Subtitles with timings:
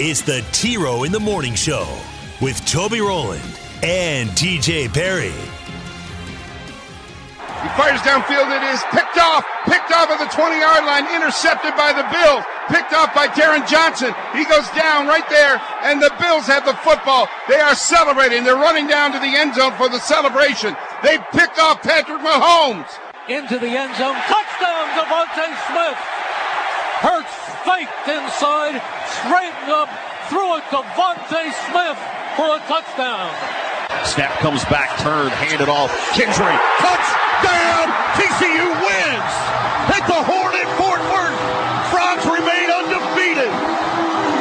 [0.00, 1.84] it's the T Row in the Morning Show
[2.40, 3.44] with Toby Rowland
[3.84, 5.28] and TJ Perry.
[7.60, 8.48] He fires downfield.
[8.48, 9.44] It is picked off.
[9.68, 11.04] Picked off at the 20 yard line.
[11.12, 12.40] Intercepted by the Bills.
[12.72, 14.16] Picked off by Taron Johnson.
[14.32, 17.28] He goes down right there, and the Bills have the football.
[17.46, 18.42] They are celebrating.
[18.42, 20.74] They're running down to the end zone for the celebration.
[21.04, 22.88] They picked off Patrick Mahomes.
[23.28, 24.16] Into the end zone.
[24.16, 26.19] Touchdown, DeVonta Smith.
[27.50, 28.78] Hurts faked inside.
[29.22, 29.88] Straightened up.
[30.28, 31.98] Threw it to Vontae Smith
[32.36, 33.30] for a touchdown.
[34.06, 35.90] Snap comes back, turned, handed off.
[36.14, 37.86] Kingsbury, touchdown!
[38.14, 39.34] TCU wins!
[39.90, 41.40] At the horn in Fort Worth,
[41.90, 43.50] Frogs remain undefeated.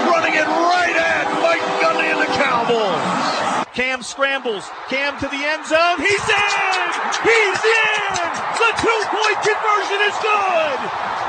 [0.05, 3.65] Running it right at Mike Gundy and the Cowboys.
[3.73, 4.69] Cam scrambles.
[4.89, 5.97] Cam to the end zone.
[5.97, 6.85] He's in!
[7.25, 8.13] He's in!
[8.53, 10.79] The two-point conversion is good!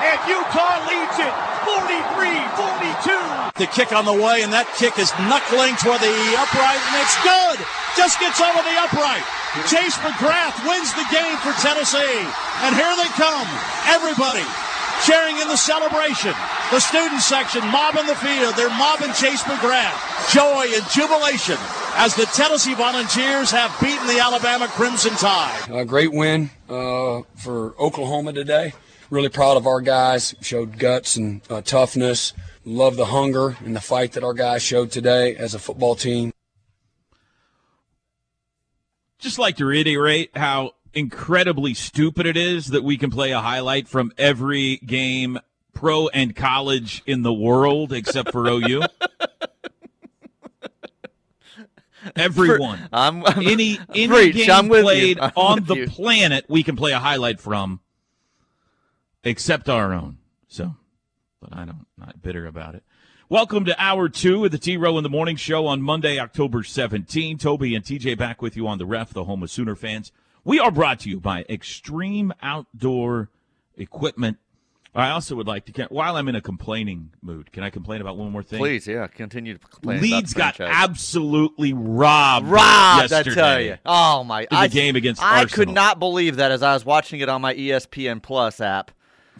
[0.04, 3.55] And Utah leads it 43-42.
[3.56, 7.16] The kick on the way, and that kick is knuckling toward the upright, and it's
[7.20, 7.58] good!
[7.97, 9.25] Just gets over the upright.
[9.66, 12.22] Chase McGrath wins the game for Tennessee.
[12.62, 13.48] And here they come.
[13.91, 14.47] Everybody
[15.03, 16.33] sharing in the celebration.
[16.70, 18.55] The student section mobbing the field.
[18.55, 20.33] They're mobbing Chase McGrath.
[20.33, 21.58] Joy and jubilation
[21.94, 25.70] as the Tennessee Volunteers have beaten the Alabama Crimson Tide.
[25.70, 28.72] A great win uh, for Oklahoma today.
[29.11, 30.34] Really proud of our guys.
[30.41, 32.33] Showed guts and uh, toughness.
[32.64, 36.32] Love the hunger and the fight that our guys showed today as a football team.
[39.19, 43.88] Just like to reiterate how incredibly stupid it is that we can play a highlight
[43.88, 45.38] from every game,
[45.72, 48.82] pro and college in the world, except for OU.
[52.16, 55.87] Everyone, I'm, I'm any any preach, game I'm played on the you.
[55.87, 57.81] planet, we can play a highlight from,
[59.25, 60.19] except our own.
[60.48, 60.75] So,
[61.41, 62.82] but I don't not bitter about it.
[63.28, 66.64] Welcome to hour two of the T Row in the Morning Show on Monday, October
[66.64, 67.38] 17.
[67.38, 70.10] Toby and TJ back with you on the ref, the home of Sooner fans.
[70.42, 73.28] We are brought to you by Extreme Outdoor
[73.76, 74.38] Equipment.
[74.92, 78.16] I also would like to, while I'm in a complaining mood, can I complain about
[78.16, 78.58] one more thing?
[78.58, 80.00] Please, yeah, continue to complain.
[80.00, 82.48] Leeds about got absolutely robbed.
[82.48, 83.12] robbed.
[83.12, 83.78] I tell you.
[83.87, 84.41] Oh my!
[84.41, 85.66] in the I, game against I Arsenal.
[85.66, 88.91] could not believe that as I was watching it on my ESPN Plus app.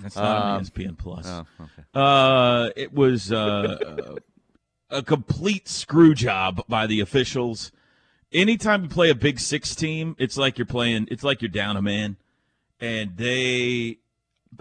[0.03, 1.27] That's not Um, on ESPN Plus.
[1.27, 1.83] Oh, okay.
[1.95, 4.17] Uh, it was uh,
[4.91, 7.73] a complete screw job by the officials.
[8.33, 11.09] Anytime you play a Big Six team, it's like you're playing.
[11.11, 12.17] It's like you're down a man,
[12.81, 13.99] and they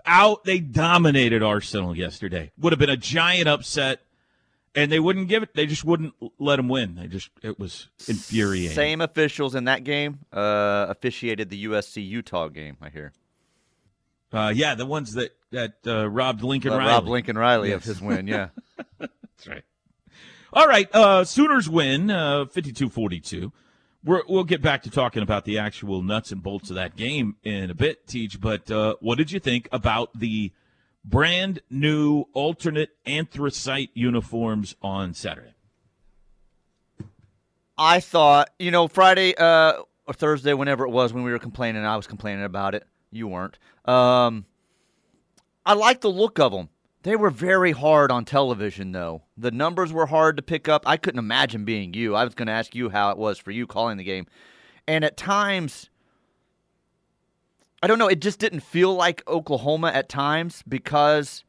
[0.06, 0.44] out.
[0.44, 2.52] They dominated Arsenal yesterday.
[2.58, 4.02] Would have been a giant upset,
[4.74, 5.54] and they wouldn't give it.
[5.54, 6.96] They just wouldn't let them win.
[6.96, 8.76] They just it was infuriating.
[8.76, 12.76] Same officials in that game uh, officiated the USC Utah game.
[12.82, 13.14] I hear.
[14.32, 16.86] Uh, yeah, the ones that that uh, robbed Lincoln Riley.
[16.86, 18.28] Rob Lincoln Riley of his win.
[18.28, 18.50] Yeah.
[19.00, 19.64] That's right.
[20.54, 20.94] All right.
[20.94, 23.52] Uh, Sooners win uh, 52 42.
[24.04, 27.70] We'll get back to talking about the actual nuts and bolts of that game in
[27.70, 28.40] a bit, Teach.
[28.40, 30.54] But uh, what did you think about the
[31.04, 35.54] brand new alternate anthracite uniforms on Saturday?
[37.78, 41.86] I thought, you know, Friday uh, or Thursday, whenever it was, when we were complaining,
[41.86, 42.86] I was complaining about it.
[43.12, 43.58] You weren't.
[43.86, 44.46] Um,
[45.66, 46.70] I like the look of them.
[47.04, 49.24] They were very hard on television, though.
[49.38, 50.84] The numbers were hard to pick up.
[50.86, 52.14] I couldn't imagine being you.
[52.14, 54.28] I was going to ask you how it was for you calling the game.
[54.86, 55.90] And at times,
[57.82, 61.46] I don't know, it just didn't feel like Oklahoma at times because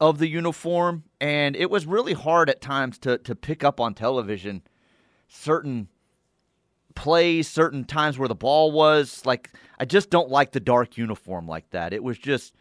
[0.00, 1.04] of the uniform.
[1.20, 4.62] And it was really hard at times to, to pick up on television
[5.26, 5.88] certain
[6.98, 9.24] plays, certain times where the ball was.
[9.24, 11.92] Like, I just don't like the dark uniform like that.
[11.92, 12.54] It was just,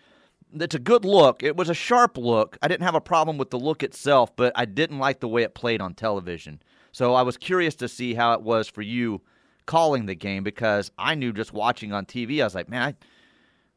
[0.53, 1.41] it's a good look.
[1.41, 2.55] It was a sharp look.
[2.61, 5.41] I didn't have a problem with the look itself, but I didn't like the way
[5.41, 6.61] it played on television.
[6.91, 9.21] So I was curious to see how it was for you
[9.65, 12.95] calling the game because I knew just watching on TV, I was like, man, I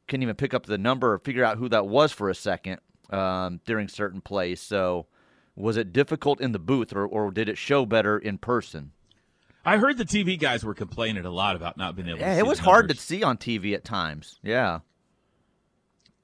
[0.08, 2.80] couldn't even pick up the number or figure out who that was for a second
[3.08, 4.60] um, during certain plays.
[4.60, 5.06] So
[5.56, 8.92] was it difficult in the booth or, or did it show better in person?
[9.64, 12.34] I heard the TV guys were complaining a lot about not being able to Yeah,
[12.34, 14.38] see it was hard to see on TV at times.
[14.42, 14.80] Yeah.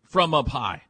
[0.04, 0.82] from up high.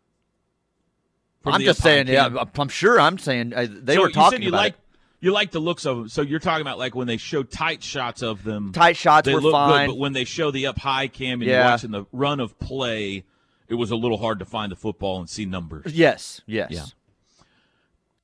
[1.43, 2.09] From I'm just saying.
[2.09, 2.29] Yeah.
[2.59, 3.01] I'm sure.
[3.01, 4.79] I'm saying uh, they So were you talking you about like it.
[5.21, 6.09] you like the looks of them.
[6.09, 8.73] So you're talking about like when they show tight shots of them.
[8.73, 9.87] Tight shots they were look fine.
[9.87, 11.63] good, but when they show the up high cam and Yeah.
[11.63, 13.25] you're watching the run of play,
[13.69, 15.93] it was a little hard to find the football and see numbers.
[15.93, 16.71] Yes, yes.
[16.71, 16.85] Yeah.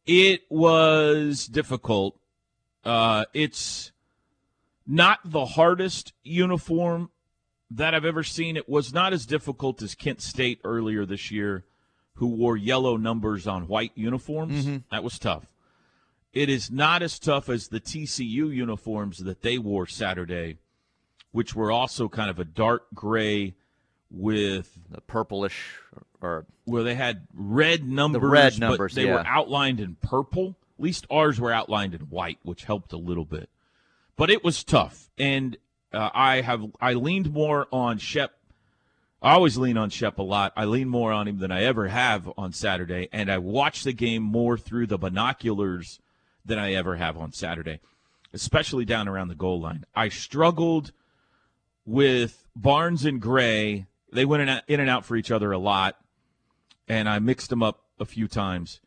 [0.07, 2.17] It was difficult.
[2.85, 3.93] Uh, it's
[4.87, 7.11] not the hardest uniform
[7.71, 8.57] that I've ever seen.
[8.57, 11.65] It was not as difficult as Kent State earlier this year,
[12.15, 14.65] who wore yellow numbers on white uniforms.
[14.65, 14.77] Mm-hmm.
[14.91, 15.47] That was tough.
[16.33, 20.59] It is not as tough as the TCU uniforms that they wore Saturday,
[21.31, 23.55] which were also kind of a dark gray
[24.11, 25.79] with The purplish
[26.21, 30.57] or where they had red numbers, the red but numbers, they were outlined in purple.
[30.79, 33.49] At least ours were outlined in white, which helped a little bit.
[34.17, 35.57] But it was tough, and
[35.93, 38.33] uh, I have I leaned more on Shep.
[39.23, 40.53] I always lean on Shep a lot.
[40.57, 43.93] I lean more on him than I ever have on Saturday, and I watched the
[43.93, 46.01] game more through the binoculars
[46.45, 47.81] than I ever have on Saturday,
[48.33, 49.85] especially down around the goal line.
[49.95, 50.93] I struggled
[51.87, 53.87] with Barnes and Gray.
[54.13, 55.97] They went in and out- in and out for each other a lot,
[56.89, 58.81] and I mixed them up a few times.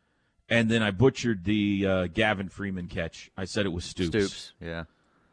[0.47, 3.31] And then I butchered the uh, Gavin Freeman catch.
[3.35, 4.09] I said it was Stoops.
[4.09, 4.53] Stoops.
[4.61, 4.83] Yeah.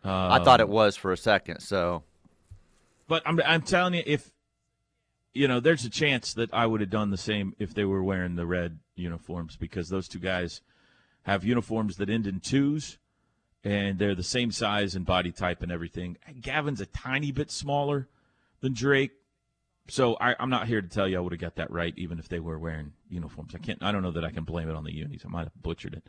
[0.05, 1.61] I thought Um, it was for a second.
[1.61, 2.03] So
[3.09, 4.33] But I'm, I'm telling you, if
[5.35, 8.03] you know, there's a chance that I would have done the same if they were
[8.03, 10.61] wearing the red uniforms because those two guys
[11.23, 12.99] have uniforms that end in twos,
[13.65, 16.19] and they're the same size and body type and everything.
[16.41, 18.09] Gavin's a tiny bit smaller
[18.61, 19.13] than Drake,
[19.89, 22.19] so I, I'm not here to tell you I would have got that right, even
[22.19, 23.55] if they were wearing uniforms.
[23.55, 23.83] I can't.
[23.83, 25.23] I don't know that I can blame it on the unis.
[25.25, 26.07] I might have butchered it.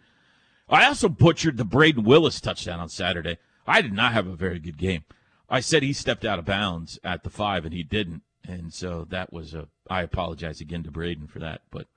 [0.67, 3.37] I also butchered the Brayden Willis touchdown on Saturday.
[3.67, 5.03] I did not have a very good game.
[5.49, 9.05] I said he stepped out of bounds at the five, and he didn't, and so
[9.09, 9.67] that was a.
[9.89, 11.87] I apologize again to Brayden for that, but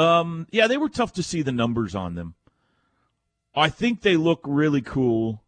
[0.00, 2.34] um, yeah, they were tough to see the numbers on them.
[3.54, 5.42] I think they look really cool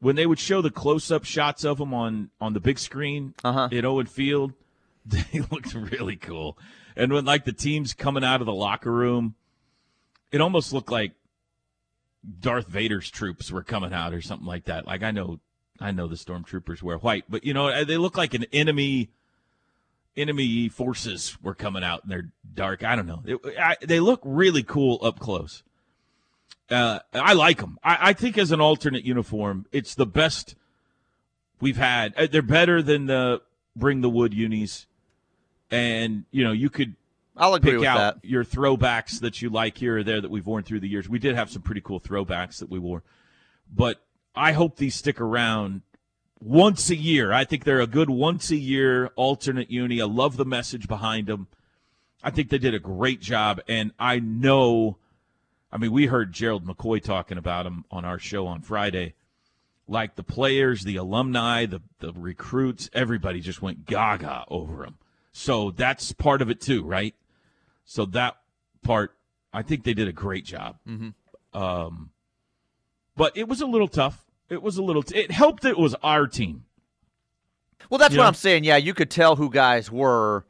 [0.00, 3.68] when they would show the close-up shots of them on on the big screen Uh-huh.
[3.70, 4.52] at Owen Field.
[5.06, 6.56] They looked really cool,
[6.96, 9.34] and when like the teams coming out of the locker room,
[10.32, 11.12] it almost looked like
[12.40, 14.86] Darth Vader's troops were coming out or something like that.
[14.86, 15.40] Like I know,
[15.80, 19.10] I know the stormtroopers wear white, but you know they look like an enemy.
[20.16, 22.84] Enemy forces were coming out and they're dark.
[22.84, 23.22] I don't know.
[23.26, 25.64] It, I, they look really cool up close.
[26.70, 27.78] Uh, I like them.
[27.82, 30.54] I, I think as an alternate uniform, it's the best
[31.60, 32.14] we've had.
[32.16, 33.42] Uh, They're better than the
[33.76, 34.86] bring the wood unis,
[35.70, 36.94] and you know you could
[37.36, 38.28] I'll agree pick with out that.
[38.28, 41.08] your throwbacks that you like here or there that we've worn through the years.
[41.08, 43.02] We did have some pretty cool throwbacks that we wore,
[43.72, 44.04] but
[44.34, 45.82] I hope these stick around
[46.40, 47.32] once a year.
[47.32, 50.00] I think they're a good once a year alternate uni.
[50.00, 51.48] I love the message behind them.
[52.22, 54.98] I think they did a great job, and I know.
[55.72, 59.14] I mean, we heard Gerald McCoy talking about them on our show on Friday.
[59.86, 64.96] Like the players, the alumni, the the recruits, everybody just went gaga over them.
[65.32, 67.14] So that's part of it too, right?
[67.84, 68.36] So that
[68.82, 69.14] part,
[69.52, 70.76] I think they did a great job.
[70.88, 71.58] Mm-hmm.
[71.58, 72.10] Um,
[73.16, 74.24] but it was a little tough.
[74.48, 75.02] It was a little.
[75.02, 75.62] T- it helped.
[75.62, 76.64] That it was our team.
[77.90, 78.28] Well, that's You what know?
[78.28, 78.64] I'm saying.
[78.64, 80.44] Yeah, you could tell who guys were.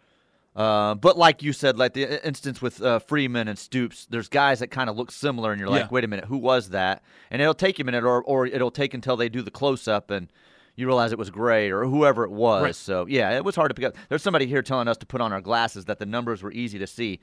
[0.56, 4.60] Uh, but like you said, like the instance with uh, Freeman and Stoops, there's guys
[4.60, 5.88] that kind of look similar, and you're like, Yeah.
[5.90, 7.02] wait a minute, who was that?
[7.32, 9.88] And it'll take you a minute, or, or it'll take until they do the close
[9.88, 10.30] up and
[10.76, 12.62] you realize it was Gray or whoever it was.
[12.62, 12.74] Right.
[12.74, 13.94] So yeah, it was hard to pick up.
[14.08, 16.78] There's somebody here telling us to put on our glasses that the numbers were easy
[16.78, 17.20] to see.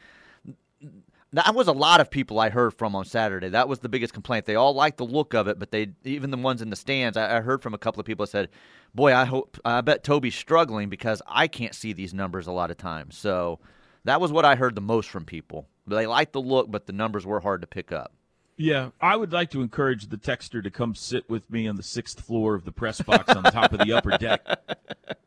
[1.33, 3.49] That was a lot of people I heard from on Saturday.
[3.49, 4.45] That was the biggest complaint.
[4.45, 7.17] They all liked the look of it, but they even the ones in the stands.
[7.17, 8.49] I, I heard from a couple of people that said,
[8.93, 12.69] "Boy, I hope I bet Toby's struggling because I can't see these numbers a lot
[12.69, 13.59] of times." So
[14.03, 15.67] that was what I heard the most from people.
[15.87, 18.13] They liked the look, but the numbers were hard to pick up.
[18.61, 21.83] Yeah, I would like to encourage the texter to come sit with me on the
[21.83, 24.45] sixth floor of the press box on top of the upper deck.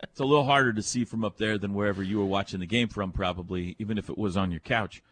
[0.02, 2.66] It's a little harder to see from up there than wherever you were watching the
[2.66, 5.02] game from, probably, even if it was on your couch.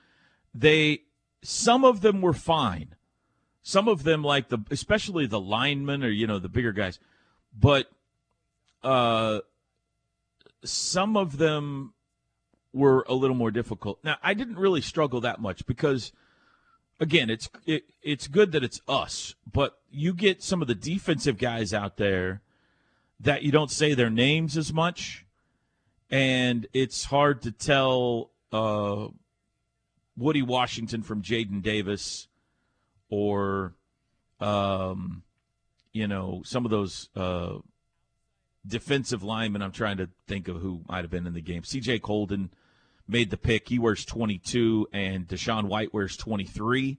[0.55, 1.00] They,
[1.43, 2.95] some of them were fine.
[3.64, 7.00] Some of them, like the, especially the linemen or you know the bigger guys,
[7.59, 7.91] but
[8.85, 9.41] uh,
[10.64, 11.95] some of them
[12.73, 13.99] were a little more difficult.
[14.05, 16.12] Now, I didn't really struggle that much because
[17.03, 21.37] again, it's it, it's good that it's us, but you get some of the defensive
[21.37, 22.41] guys out there
[23.21, 25.27] that you don't say their names as much,
[26.11, 29.09] and it's hard to tell uh,
[30.17, 32.29] Woody Washington from Jaden Davis,
[33.11, 33.75] or
[34.41, 35.25] um,
[35.93, 37.57] you know some of those uh,
[38.65, 39.61] defensive linemen.
[39.61, 41.65] I'm trying to think of who might have been in the game.
[41.65, 41.99] C.J.
[41.99, 42.51] Coldon
[43.09, 43.69] made the pick.
[43.69, 46.99] He wears 22, and DaShaun White wears 23.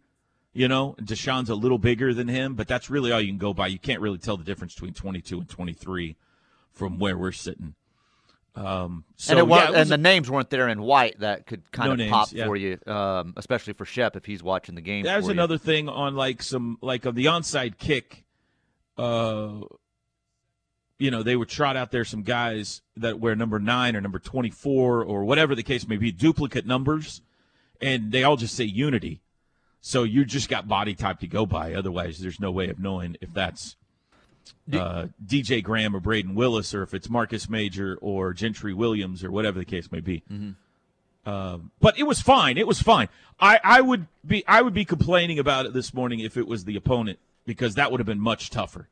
[0.55, 3.53] You know, DaShaun's a little bigger than him, but that's really all you can go
[3.53, 3.67] by.
[3.67, 6.15] You can't really tell the difference between 22 and 23
[6.71, 7.73] from where we're sitting.
[8.55, 11.47] Um, so, and, it yeah, was, was and the names weren't there in white that
[11.47, 12.45] could kind No of names, pop yeah.
[12.45, 15.03] for you, um, especially for Shep if he's watching the game.
[15.03, 15.39] There's for you.
[15.39, 18.25] another thing on like some like on the onside kick.
[18.95, 19.61] Uh,
[20.99, 24.19] you know, they would trot out there some guys that wear number nine or number
[24.19, 27.21] twenty-four or whatever the case may be, duplicate numbers,
[27.81, 29.21] and they all just say Unity.
[29.81, 31.73] So you just got body type to go by.
[31.73, 33.75] Otherwise, there's no way of knowing if that's
[34.71, 39.31] uh, DJ Graham or Brayden Willis or if it's Marcus Major or Gentry Williams or
[39.31, 40.23] whatever the case may be.
[41.25, 42.57] Um, but it was fine.
[42.57, 43.07] It was fine.
[43.39, 46.65] I, I would be I would be complaining about it this morning if it was
[46.65, 48.87] the opponent because that would have been much tougher.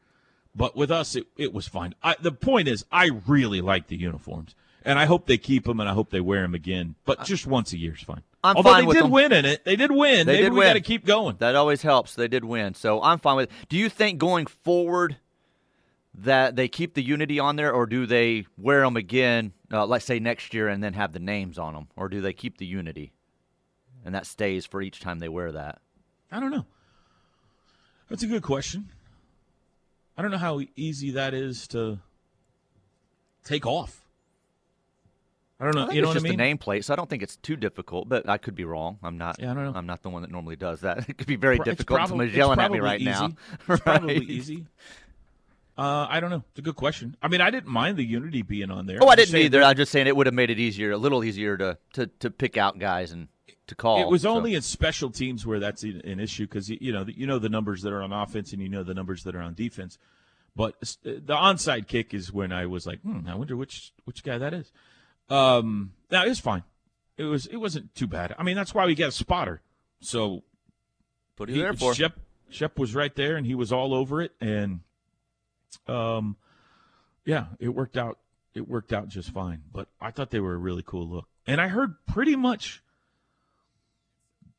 [0.55, 1.96] But with us, it, it was fine.
[2.03, 4.53] I, the point is, I really like the uniforms,
[4.84, 6.96] and I hope they keep them, and I hope they wear them again.
[7.05, 8.24] But just once a year is fine.
[8.43, 9.12] I'm Although fine they did them.
[9.12, 10.25] win in it, they did win.
[10.25, 11.36] They Maybe did we got to keep going.
[11.39, 12.15] That always helps.
[12.15, 13.50] They did win, so I'm fine with.
[13.50, 13.70] it.
[13.70, 15.17] Do you think going forward
[16.13, 20.03] that they keep the unity on there, or do they wear them again, uh, let's
[20.05, 22.65] say next year, and then have the names on them, or do they keep the
[22.65, 23.13] unity,
[24.03, 25.79] and that stays for each time they wear that?
[26.29, 26.65] I don't know.
[28.10, 28.89] That's a good question.
[30.21, 31.97] I don't know how easy that is to
[33.43, 34.05] take off.
[35.59, 35.87] I don't know.
[35.89, 36.39] I you know it's what I just mean?
[36.39, 38.07] a nameplate, so I don't think it's too difficult.
[38.07, 38.99] But I could be wrong.
[39.01, 39.37] I'm not.
[39.39, 39.73] Yeah, I don't know.
[39.73, 41.09] I'm not the one that normally does that.
[41.09, 42.07] It could be very it's difficult.
[42.07, 43.29] Somebody's it's yelling at me right now.
[43.29, 43.35] easy.
[43.67, 44.67] It's probably easy.
[45.75, 46.43] Uh, I don't know.
[46.51, 47.17] It's a good question.
[47.19, 48.99] I mean, I didn't mind the Unity being on there.
[49.01, 49.61] Oh, I I'm just didn't either.
[49.61, 52.05] that I'm just saying it would have made it easier, a little easier to to,
[52.19, 53.27] to pick out guys and
[53.67, 54.01] to call.
[54.01, 54.31] It was so.
[54.31, 57.50] only in special teams where that's an an issue because you know you know the
[57.50, 59.98] numbers that are on offense and you know the numbers that are on defense.
[60.55, 64.38] But the onside kick is when I was like, hmm, I wonder which which guy
[64.38, 64.72] that is.
[65.29, 66.63] Um, now it's fine.
[67.17, 68.36] It was it wasn't too bad.
[68.38, 69.62] I mean, that's why we get a spotter.
[70.01, 70.43] So
[71.38, 71.93] What are you he- there for?
[71.93, 74.81] Shep Shep was right there and he was all over it and
[75.88, 76.36] um
[77.24, 78.17] yeah, it worked out
[78.53, 79.63] it worked out just fine.
[79.72, 81.27] But I thought they were a really cool look.
[81.48, 82.84] And I heard pretty much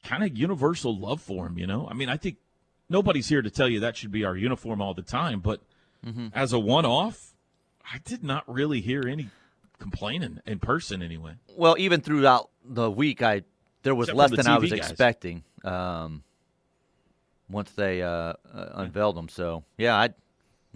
[0.05, 1.87] kind of universal love for him, you know?
[1.91, 2.37] I mean, I think
[2.89, 5.61] nobody's here to tell you that should be our uniform all the time, but
[6.05, 6.29] Mm-hmm.
[6.35, 7.33] as a one off,
[7.85, 9.29] I did not really hear any
[9.79, 11.35] complaining in person anyway.
[11.57, 13.43] Well, even throughout the week, I
[13.85, 14.79] there was Except less the than I was guys.
[14.81, 15.45] expecting.
[15.63, 16.25] Um,
[17.49, 18.35] once they uh, uh,
[18.75, 20.09] unveiled them, so yeah, I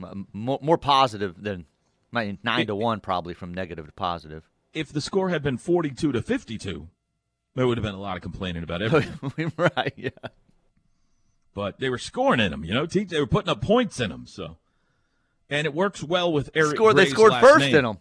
[0.01, 1.65] m- more, more positive than
[2.13, 4.49] nine to one, probably from negative to positive.
[4.75, 6.87] If the score had been 42 to 52,
[7.57, 9.53] there would have been a lot of complaining about everything.
[9.57, 9.93] right?
[9.97, 10.11] Yeah.
[11.55, 12.65] but they were scoring in them.
[12.65, 14.27] You know, they were putting up points in them.
[14.27, 14.59] So,
[15.51, 16.77] and it works well with Eric.
[16.77, 17.75] Score, they scored first name.
[17.77, 17.99] in them.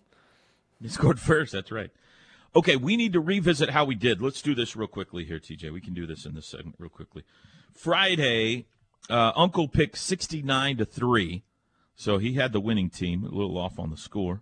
[0.82, 1.54] They scored first.
[1.54, 1.90] That's right.
[2.56, 4.22] Okay, we need to revisit how we did.
[4.22, 5.72] Let's do this real quickly here, TJ.
[5.74, 7.24] We can do this in this segment real quickly.
[7.74, 8.66] Friday,
[9.10, 11.44] uh, Uncle picked sixty-nine to three,
[11.96, 13.24] so he had the winning team.
[13.24, 14.42] A little off on the score,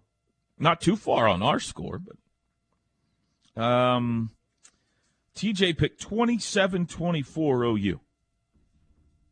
[0.60, 4.30] not too far on our score, but um,
[5.36, 8.00] TJ picked 27-24 OU.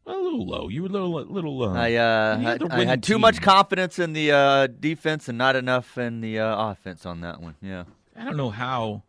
[0.08, 0.68] A little low.
[0.68, 1.64] You were a little, little.
[1.64, 5.56] Uh, I uh, had, I had too much confidence in the uh, defense and not
[5.56, 7.56] enough in the uh, offense on that one.
[7.62, 7.84] Yeah.
[8.16, 9.04] I don't know how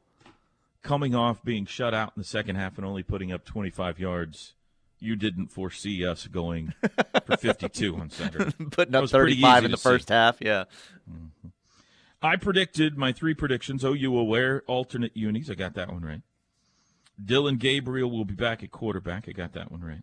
[0.82, 4.54] coming off being shut out in the second half and only putting up 25 yards,
[4.98, 6.74] you didn't foresee us going
[7.26, 8.52] for 52 on Saturday.
[8.70, 9.88] Putting up 35 in the to see.
[9.88, 10.38] first half.
[10.40, 10.64] Yeah.
[12.20, 13.82] I predicted my three predictions.
[13.82, 15.50] OU wear alternate unis.
[15.50, 16.20] I got that one right.
[17.24, 19.28] Dillon Gabriel will be back at quarterback.
[19.28, 20.02] I got that one right.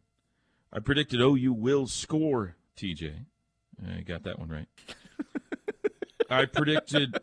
[0.71, 3.25] I predicted OU will score TJ.
[3.85, 4.67] I got that one right.
[6.29, 7.17] I predicted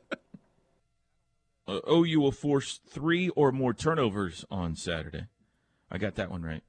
[1.69, 5.27] uh, OU will force three or more turnovers on Saturday.
[5.91, 6.63] I got that one right.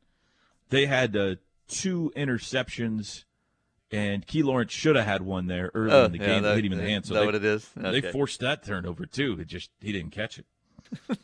[0.69, 1.35] They had uh,
[1.67, 3.23] two interceptions,
[3.91, 6.43] and Key Lawrence should have had one there early Oh, in the yeah, game.
[6.43, 7.05] that that- hit him in the hand.
[7.05, 7.69] So that they, what it is?
[7.75, 9.37] They forced that turnover too.
[9.39, 10.45] It just he didn't catch it.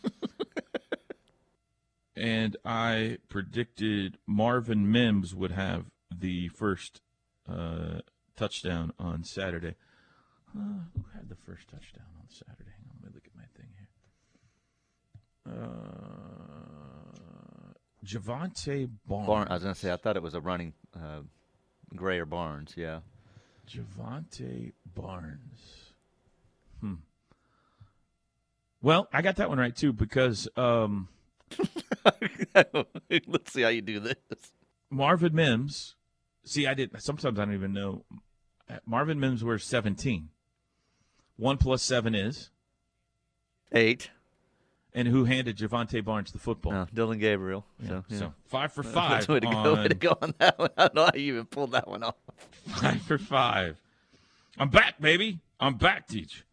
[2.16, 7.02] and I predicted Marvin Mims would have the first
[7.50, 8.00] uh,
[8.36, 9.76] touchdown on Saturday.
[10.56, 12.72] Uh, who had the first touchdown on Saturday?
[12.78, 13.90] Hang on, let me look at my thing here.
[15.52, 16.04] Uh,
[18.06, 19.28] Jovantae Barnes.
[19.28, 21.22] Barn, I was going to say, I thought it was a running uh,
[21.96, 22.74] Gray or Barnes.
[22.76, 23.00] Yeah.
[23.68, 25.92] Jovantae Barnes.
[26.82, 26.96] Hmm.
[28.82, 31.08] Well, I got that one right too because um,
[33.28, 34.16] Let's see how you do this.
[34.90, 35.96] Marvin Mims.
[36.46, 37.02] See, I didn't.
[37.02, 38.04] Sometimes I don't even know.
[38.86, 40.30] Marvin Mims wears seventeen.
[41.38, 42.52] One plus seven is,
[43.72, 44.12] Eight.
[44.94, 46.72] and who handed Jovantae Barnes the football.
[46.74, 47.66] No, Dillon Gabriel.
[47.82, 48.18] Yeah, So, yeah.
[48.20, 49.28] so five for five.
[49.28, 49.52] way to go.
[49.58, 50.70] on- Way to go on that one.
[50.78, 52.16] I don't know how you even pulled that one off.
[52.68, 53.78] Five for five.
[54.60, 55.40] I'm back, baby.
[55.60, 56.44] I'm back, Teach.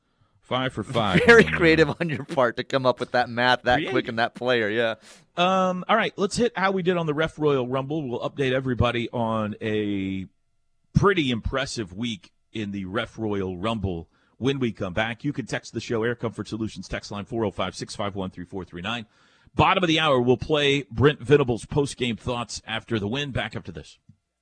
[0.50, 1.22] Five for five.
[1.26, 3.92] Very creative on your part to come up with that math that Creative.
[3.92, 4.68] quick and that player.
[4.68, 4.96] Yeah.
[5.36, 8.02] Um, all right, let's hit how we did on the Ref Royal Rumble.
[8.08, 10.26] We'll update everybody on a
[10.92, 15.22] pretty impressive week in the Ref Royal Rumble when we come back.
[15.22, 19.06] You can text the show, Air Comfort Solutions, text line 405 651 3439.
[19.54, 23.30] Bottom of the hour, we'll play Brent Venables' post game thoughts after the win.
[23.30, 23.98] Back up to this.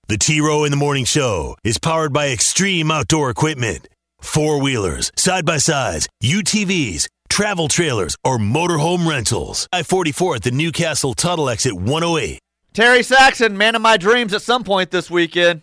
[0.06, 3.88] The T Row in the Morning Show is powered by Extreme Outdoor Equipment.
[4.20, 9.68] Four wheelers, side by sides, UTVs, travel trailers, or motorhome rentals.
[9.72, 12.38] I 44 at the Newcastle Tuttle exit 108.
[12.74, 15.62] Terry Saxon, man of my dreams at some point this weekend.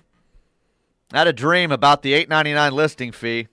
[1.13, 3.47] I had a dream about the eight ninety nine listing fee.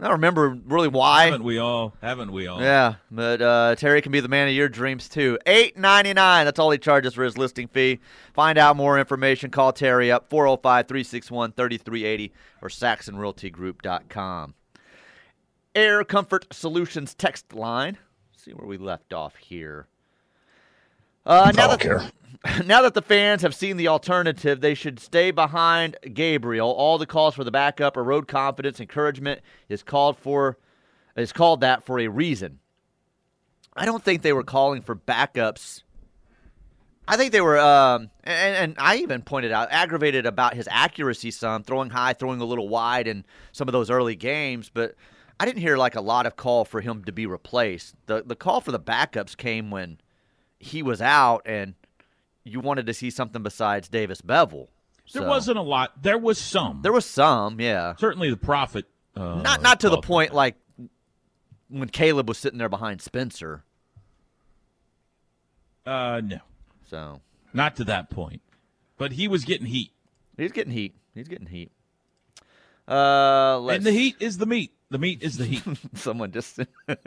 [0.00, 1.24] I don't remember really why.
[1.24, 1.92] Haven't we all?
[2.00, 2.60] Haven't we all?
[2.60, 5.38] Yeah, but uh, Terry can be the man of your dreams too.
[5.44, 6.44] Eight ninety nine.
[6.44, 7.98] That's all he charges for his listing fee.
[8.32, 9.50] Find out more information.
[9.50, 12.30] Call Terry up 405-361-3380
[12.62, 14.54] or SaxonRealtyGroup.com.
[15.74, 17.98] Air Comfort Solutions text line.
[18.32, 19.88] Let's see where we left off here.
[21.26, 22.12] Uh, now that,
[22.66, 26.70] now that the fans have seen the alternative, they should stay behind Gabriel.
[26.70, 30.58] All the calls for the backup or road confidence encouragement is called for
[31.16, 32.60] is called that for a reason.
[33.76, 35.82] I don't think they were calling for backups.
[37.08, 41.30] I think they were, um, and, and I even pointed out, aggravated about his accuracy
[41.30, 44.70] some, throwing high, throwing a little wide in some of those early games.
[44.72, 44.94] But
[45.40, 47.94] I didn't hear like a lot of call for him to be replaced.
[48.06, 49.98] The the call for the backups came when
[50.58, 51.74] he was out, and
[52.50, 54.68] you wanted to see something besides Davis Beville.
[55.12, 56.02] There So, wasn't a lot.
[56.02, 56.80] There was some.
[56.82, 57.94] There was some, yeah.
[57.96, 58.86] Certainly the profit.
[59.16, 60.36] Uh, not not to the point that.
[60.36, 60.54] like
[61.68, 63.64] when Caleb was sitting there behind Spencer.
[65.86, 66.38] Uh, no,
[66.86, 67.20] So
[67.54, 68.42] not to that point.
[68.98, 69.92] But he was getting heat.
[70.36, 70.94] he's getting heat.
[71.14, 71.72] He's getting heat.
[72.86, 74.72] Uh, let's, And the heat is the meat.
[74.90, 75.62] The meat is the heat.
[75.94, 76.58] Someone just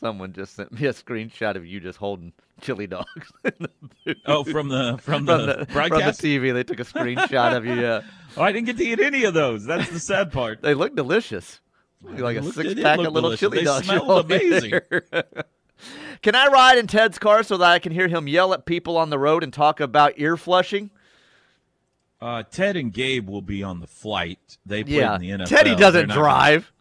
[0.00, 3.30] someone just sent me a screenshot of you just holding chili dogs.
[3.42, 5.96] the oh, from the from, from the, the, from the.
[5.96, 7.74] TV, they took a screenshot of you.
[7.74, 8.02] Yeah,
[8.36, 9.64] oh, I didn't get to eat any of those.
[9.64, 10.62] That's the sad part.
[10.62, 11.60] they look delicious.
[12.02, 13.40] Like a six pack of little delicious.
[13.40, 13.86] chili They dogs.
[13.86, 14.72] smelled amazing.
[16.22, 18.96] can I ride in Ted's car so that I can hear him yell at people
[18.96, 20.90] on the road and talk about ear flushing?
[22.18, 24.58] Uh, Ted and Gabe will be on the flight.
[24.64, 25.46] They played Yeah, in the NFL.
[25.48, 26.72] Teddy doesn't drive.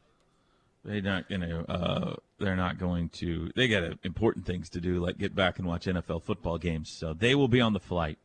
[0.86, 1.70] Gonna, they're not going to.
[1.72, 3.52] Uh, they're not going to.
[3.56, 6.90] They got important things to do, like get back and watch NFL football games.
[6.90, 8.18] So they will be on the flight,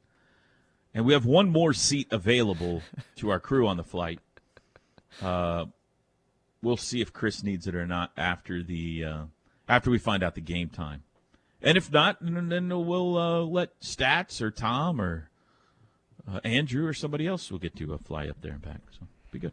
[0.95, 2.83] and we have one more seat available
[3.17, 4.21] to our crew on the flight.
[5.23, 5.67] Uh,
[6.63, 9.23] we'll see if Chris needs it or not after the uh,
[9.69, 11.03] after we find out the game time,
[11.63, 15.31] and if not, then then we'll uh, let Stats or Tom or
[16.31, 18.81] uh, Andrew or somebody else will get to uh, fly up there and back.
[18.99, 19.53] So be good.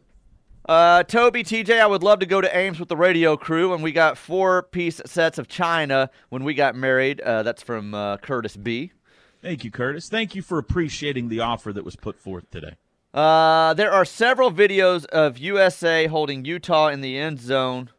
[0.64, 3.82] Uh, Toby, TJ, I would love to go to Ames with the radio crew, and
[3.82, 7.20] we got four piece sets of China when we got married.
[7.20, 8.92] Uh, that's from uh, Curtis B.
[9.40, 10.08] Thank you, Curtis.
[10.08, 12.76] Thank you for appreciating the offer that was put forth today.
[13.12, 17.90] Uh, there are several videos of USA holding Utah in the end zone,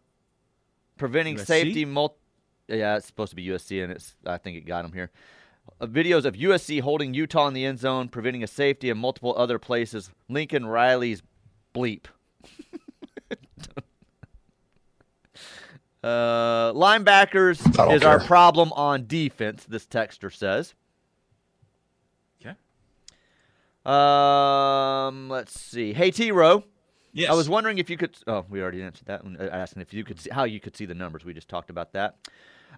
[0.98, 1.46] preventing USC?
[1.46, 1.82] safety.
[2.70, 5.12] Yeah, it's supposed to be USC, and it's I think it got them here.
[5.82, 9.36] Uh, videos of USC holding Utah in the end zone, preventing a safety in multiple
[9.38, 10.10] other places.
[10.30, 11.22] Lincoln Riley's
[11.76, 12.06] bleep.
[16.04, 19.66] Uh, linebackers is our problem on defense.
[19.66, 20.74] This texter says.
[22.42, 22.56] Okay.
[23.86, 25.94] Um, let's see.
[25.94, 26.32] Hey, T.
[26.32, 26.64] Row.
[27.14, 27.30] Yes.
[27.30, 28.18] I was wondering if you could.
[28.28, 29.38] Oh, we already answered that one.
[29.40, 31.24] uh, Asking if you could see how you could see the numbers.
[31.24, 32.16] We just talked about that.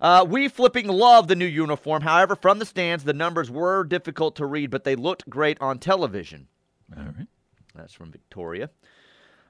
[0.01, 2.01] Uh, we flipping love the new uniform.
[2.01, 5.79] However, from the stands, the numbers were difficult to read, but they looked great on
[5.79, 6.47] television.
[6.95, 7.27] All right.
[7.73, 8.69] That's from Victoria.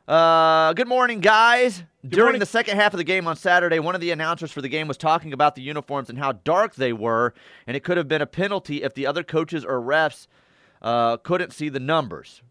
[0.07, 1.83] Uh, good morning, guys.
[2.07, 2.39] During morning.
[2.39, 4.87] the second half of the game on Saturday, one of the announcers for the game
[4.87, 7.33] was talking about the uniforms and how dark they were,
[7.65, 10.27] and it could have been a penalty if the other coaches or refs
[10.83, 12.43] uh, couldn't see the numbers.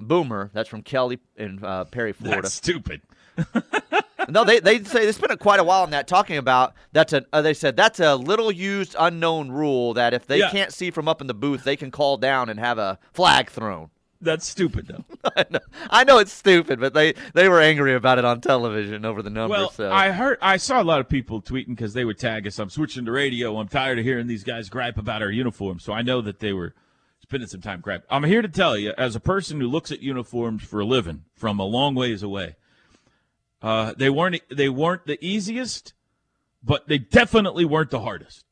[0.00, 2.42] Boomer, that's from Kelly in uh, Perry, Florida.
[2.42, 3.02] That's stupid.
[4.28, 7.12] no, they they say they spent a quite a while on that talking about that's
[7.12, 7.24] a.
[7.32, 10.50] Uh, they said that's a little used unknown rule that if they Yeah.
[10.50, 13.50] can't see from up in the booth, they can call down and have a flag
[13.50, 13.90] thrown.
[14.20, 15.04] That's stupid, though.
[15.36, 15.58] I know,
[15.90, 19.30] I know it's stupid, but they they were angry about it on television over the
[19.30, 19.58] numbers.
[19.58, 19.92] well, so.
[19.92, 22.58] I heard, I saw a lot of people tweeting because they would tag us.
[22.58, 23.58] I'm switching to radio.
[23.58, 25.84] I'm tired of hearing these guys gripe about our uniforms.
[25.84, 26.74] So I know that they were
[27.22, 28.04] spending some time gripe.
[28.08, 31.24] I'm here to tell you, as a person who looks at uniforms for a living
[31.34, 32.56] from a long ways away,
[33.62, 35.92] Uh, they weren't they weren't the easiest,
[36.62, 38.44] but they definitely weren't the hardest.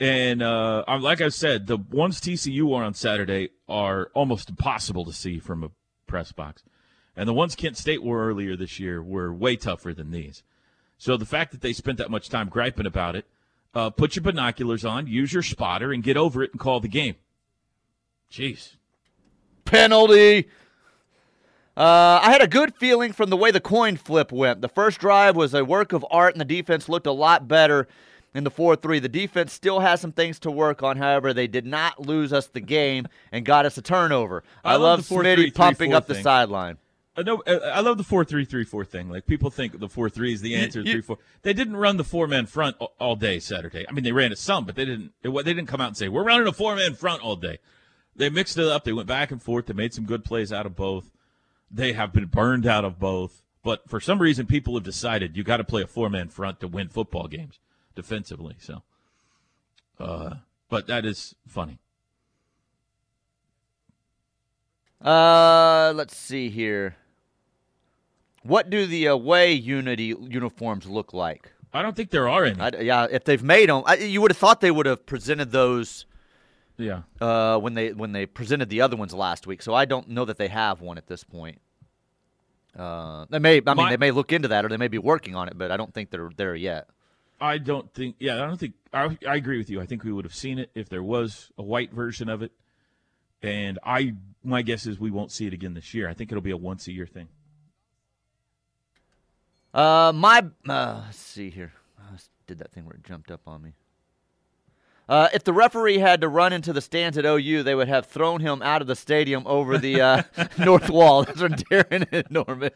[0.00, 5.12] And uh, like I said, the ones TCU were on Saturday are almost impossible to
[5.12, 5.70] see from a
[6.06, 6.62] press box,
[7.16, 10.42] and the ones Kent State wore earlier this year were way tougher than these.
[10.98, 13.24] So the fact that they spent that much time griping about it,
[13.74, 16.88] uh, put your binoculars on, use your spotter, and get over it and call the
[16.88, 17.16] game.
[18.30, 18.76] Jeez.
[19.64, 20.48] Penalty.
[21.74, 24.60] Uh, I had a good feeling from the way the coin flip went.
[24.60, 27.88] The first drive was a work of art, and the defense looked a lot better
[28.34, 28.98] in the 4 3.
[28.98, 30.96] The defense still has some things to work on.
[30.96, 34.42] However, they did not lose us the game and got us a turnover.
[34.64, 36.16] I, I love, love Smitty pumping up thing.
[36.16, 36.78] the sideline.
[37.14, 39.10] Uh, no, uh, I love the four three three four thing.
[39.10, 40.82] Like people think the four three is the answer.
[40.82, 41.18] three four.
[41.42, 43.84] They didn't run the four man front all day Saturday.
[43.86, 45.12] I mean, they ran it some, but they didn't.
[45.22, 47.58] They didn't come out and say we're running a four man front all day.
[48.16, 48.84] They mixed it up.
[48.84, 49.66] They went back and forth.
[49.66, 51.10] They made some good plays out of both.
[51.70, 53.42] They have been burned out of both.
[53.62, 56.60] But for some reason, people have decided you got to play a four man front
[56.60, 57.58] to win football games
[57.94, 58.56] defensively.
[58.60, 58.82] So,
[59.98, 60.34] uh,
[60.68, 61.78] but that is funny.
[65.00, 66.96] Uh, let's see here.
[68.42, 71.52] What do the away Unity uniforms look like?
[71.72, 72.60] I don't think there are any.
[72.60, 75.52] I, yeah, if they've made them, I, you would have thought they would have presented
[75.52, 76.06] those.
[76.76, 77.02] Yeah.
[77.20, 80.24] Uh, when they when they presented the other ones last week, so I don't know
[80.24, 81.60] that they have one at this point.
[82.76, 83.60] Uh, they may.
[83.66, 85.56] I mean, My, they may look into that, or they may be working on it,
[85.56, 86.88] but I don't think they're there yet.
[87.42, 88.16] I don't think.
[88.20, 88.74] Yeah, I don't think.
[88.94, 89.80] I, I agree with you.
[89.80, 92.52] I think we would have seen it if there was a white version of it,
[93.42, 96.08] and I my guess is we won't see it again this year.
[96.08, 97.28] I think it'll be a once a year thing.
[99.74, 101.72] Uh, my uh, let's see here.
[101.98, 103.72] I did that thing where it jumped up on me.
[105.08, 108.06] Uh, if the referee had to run into the stands at OU, they would have
[108.06, 110.22] thrown him out of the stadium over the uh,
[110.58, 111.24] north wall.
[111.24, 112.70] Those are Darren and Norman.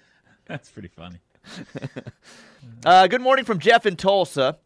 [0.46, 1.18] That's pretty funny.
[2.84, 4.58] uh, good morning from Jeff in Tulsa.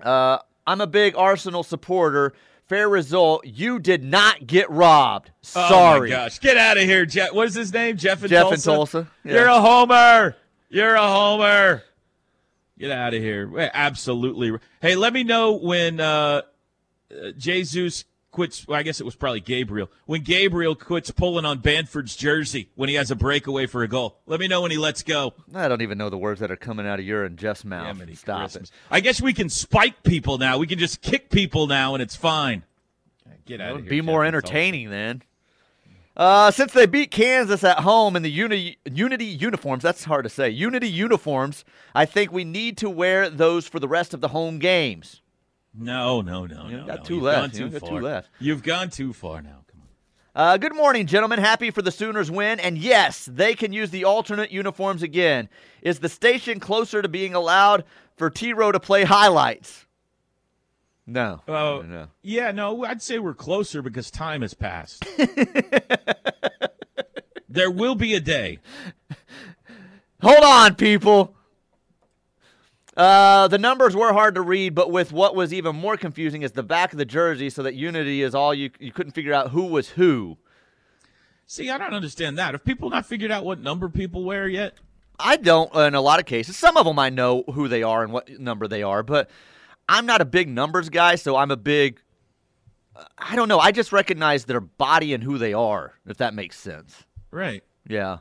[0.00, 2.32] Uh, I'm a big Arsenal supporter.
[2.66, 3.46] Fair result.
[3.46, 5.30] You did not get robbed.
[5.42, 6.12] Sorry.
[6.12, 6.38] Oh my gosh!
[6.38, 7.32] Get out of here, Jeff.
[7.32, 7.98] What is his name?
[7.98, 8.70] Jeff in Jeff Tulsa.
[8.70, 9.10] in Tulsa.
[9.22, 9.32] Yeah.
[9.34, 10.36] You're a homer.
[10.70, 11.82] You're a homer.
[12.78, 13.70] Get out of here.
[13.74, 14.58] Absolutely.
[14.80, 16.42] Hey, let me know when uh,
[17.12, 18.66] uh, Jesus quits.
[18.66, 19.88] Well, I guess it was probably Gabriel.
[20.06, 24.18] When Gabriel quits pulling on Bamford's jersey when he has a breakaway for a goal.
[24.26, 25.34] Let me know when he lets go.
[25.54, 27.96] I don't even know the words that are coming out of your and Jeff's mouth.
[28.18, 28.70] Stop Christmas.
[28.70, 28.74] it.
[28.90, 30.58] I guess we can spike people now.
[30.58, 32.64] We can just kick people now, and it's fine.
[33.46, 33.90] Get out of here.
[33.90, 34.06] Be Jeff.
[34.06, 35.22] more entertaining then.
[36.16, 40.28] Uh, since they beat Kansas at home in the Unity, Unity uniforms, that's hard to
[40.28, 40.48] say.
[40.48, 44.58] Unity uniforms, I think we need to wear those for the rest of the home
[44.58, 45.22] games.
[45.76, 46.86] No, no, no, you no.
[46.86, 47.04] Got no.
[47.04, 47.40] two You've left.
[47.40, 47.88] Gone too far.
[47.88, 48.30] two left.
[48.38, 49.64] You've gone too far now.
[49.70, 49.88] Come on.
[50.34, 51.40] Uh, good morning, gentlemen.
[51.40, 52.60] Happy for the Sooners win.
[52.60, 55.48] And yes, they can use the alternate uniforms again.
[55.82, 57.84] Is the station closer to being allowed
[58.16, 59.86] for T Row to play highlights?
[61.06, 61.42] No.
[61.46, 62.06] Uh, no.
[62.22, 65.04] Yeah, no, I'd say we're closer because time has passed.
[67.48, 68.58] there will be a day.
[70.22, 71.36] Hold on, people.
[72.96, 76.52] Uh, the numbers were hard to read, but with what was even more confusing is
[76.52, 79.50] the back of the jersey, so that Unity is all you you couldn't figure out
[79.50, 80.38] who was who.
[81.46, 82.54] See, I don't understand that.
[82.54, 84.74] Have people not figured out what number people wear yet?
[85.18, 85.74] I don't.
[85.74, 88.28] In a lot of cases, some of them I know who they are and what
[88.40, 89.28] number they are, but
[89.88, 92.00] I'm not a big numbers guy, so I'm a big.
[93.18, 93.58] I don't know.
[93.58, 97.04] I just recognize their body and who they are, if that makes sense.
[97.32, 97.64] Right.
[97.88, 98.18] Yeah.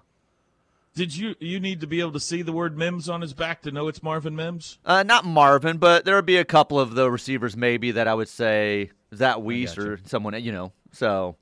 [0.95, 3.63] Did you you need to be able to see the word Mims on his back
[3.63, 4.77] to know it's Marvin Mims?
[4.85, 8.13] Uh, not Marvin, but there would be a couple of the receivers maybe that I
[8.13, 10.71] would say is that Wease or someone you know.
[10.91, 11.35] So,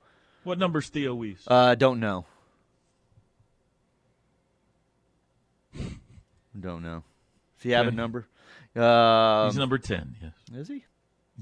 [0.43, 1.43] what number's Theo Wease?
[1.47, 2.25] Uh, don't know.
[6.57, 7.03] don't know.
[7.57, 8.27] Does he have a number?
[8.75, 10.15] Um, He's number ten.
[10.21, 10.31] Yes.
[10.53, 10.85] Is he?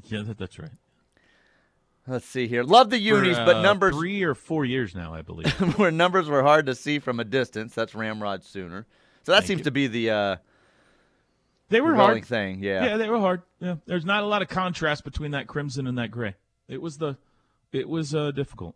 [0.06, 0.72] Yeah, that, that's right.
[2.10, 2.63] Let's see here.
[2.63, 5.52] Love the unis, For, uh, but numbers three or four years now, I believe.
[5.78, 7.76] where numbers were hard to see from a distance.
[7.76, 8.86] That's Ramrod Sooner.
[9.24, 9.63] So that Thank seems you.
[9.65, 10.36] to be the uh,
[11.69, 12.26] they were hard.
[12.26, 12.63] thing.
[12.63, 12.84] Yeah.
[12.84, 13.43] Yeah, they were hard.
[13.60, 16.36] Yeah, there's not a lot of contrast between that crimson and that gray.
[16.67, 17.17] It was the,
[17.72, 18.76] it was uh, difficult.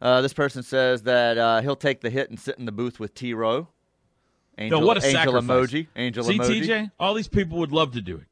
[0.00, 2.98] Uh, this person says that uh, he'll take the hit and sit in the booth
[2.98, 3.68] with T Row.
[4.56, 5.70] Angel, no, what a angel sacrifice.
[5.70, 5.86] emoji.
[5.96, 6.62] Angel See, emoji.
[6.62, 8.26] TJ, all these people would love to do it.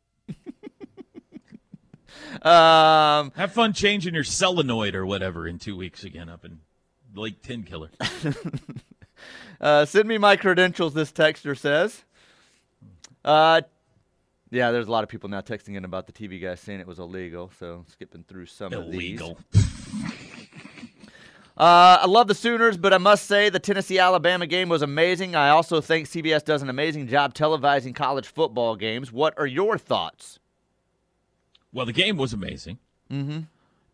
[2.43, 6.61] Um, Have fun changing your solenoid or whatever in two weeks again up in
[7.15, 7.91] Lake Tenkiller.
[9.61, 10.95] uh, send me my credentials.
[10.95, 12.05] This texter says.
[13.25, 13.63] Uh,
[14.51, 16.87] yeah, there's a lot of people now texting in about the TV guy saying it
[16.87, 17.51] was illegal.
[17.59, 19.33] So skipping through some Illegal.
[19.33, 19.67] of these.
[21.59, 25.35] Uh, I love the Sooners, but I must say the Tennessee Alabama game was amazing.
[25.35, 29.11] I also think CBS does an amazing job televising college football games.
[29.11, 30.39] What are your thoughts?
[31.77, 32.79] Well, the game was amazing.
[33.13, 33.41] Mm-hmm.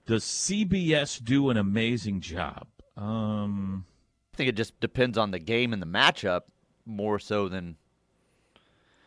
[0.07, 2.69] Does CBS do an amazing job?
[2.97, 3.87] Um,
[4.33, 6.43] I think it just depends on the game and the matchup
[6.87, 7.75] more so than.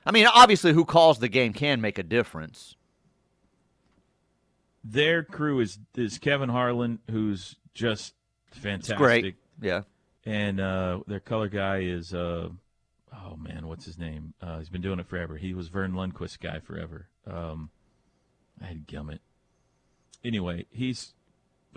[0.05, 2.75] I mean, obviously, who calls the game can make a difference.
[4.83, 8.13] Their crew is is Kevin Harlan, who's just
[8.51, 8.97] fantastic.
[8.97, 9.35] great.
[9.61, 9.83] Yeah.
[10.25, 12.49] And uh, their color guy is, uh,
[13.13, 14.33] oh man, what's his name?
[14.41, 15.37] Uh, he's been doing it forever.
[15.37, 17.07] He was Verne Lundquist guy forever.
[17.25, 17.69] Um,
[18.61, 19.19] I had gummit.
[20.23, 21.13] Anyway, he's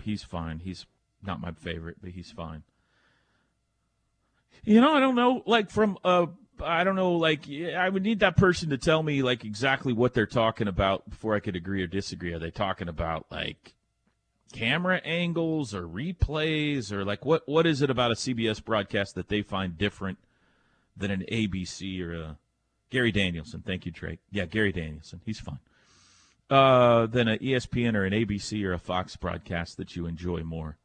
[0.03, 0.59] he's fine.
[0.59, 0.85] He's
[1.23, 2.63] not my favorite, but he's fine.
[4.63, 5.43] You know, I don't know.
[5.45, 6.27] Like from uh,
[6.63, 7.13] I don't know.
[7.13, 11.09] Like I would need that person to tell me like exactly what they're talking about
[11.09, 12.33] before I could agree or disagree.
[12.33, 13.73] Are they talking about like
[14.51, 19.29] camera angles or replays or like what what is it about a CBS broadcast that
[19.29, 20.17] they find different
[20.97, 22.37] than an ABC or a
[22.89, 23.63] Gary Danielson?
[23.65, 24.19] Thank you, Drake.
[24.31, 25.21] Yeah, Gary Danielson.
[25.25, 25.59] He's fine.
[26.49, 30.77] Uh, than an ESPN or an ABC or a Fox broadcast that you enjoy more?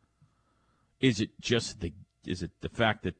[1.00, 1.92] Is it just the
[2.26, 3.14] is it the fact that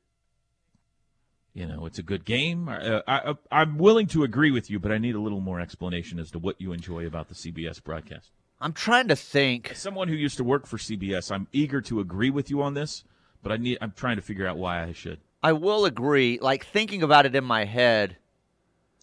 [1.55, 2.69] you know it's a good game?
[2.69, 6.19] Uh, I, I'm willing to agree with you, but I need a little more explanation
[6.19, 8.31] as to what you enjoy about the CBS broadcast.
[8.61, 9.71] I'm trying to think.
[9.73, 12.75] As someone who used to work for CBS, I'm eager to agree with you on
[12.75, 13.05] this,
[13.43, 15.21] but I need I'm trying to figure out why I should.
[15.43, 16.39] I will agree.
[16.43, 18.17] Like thinking about it in my head,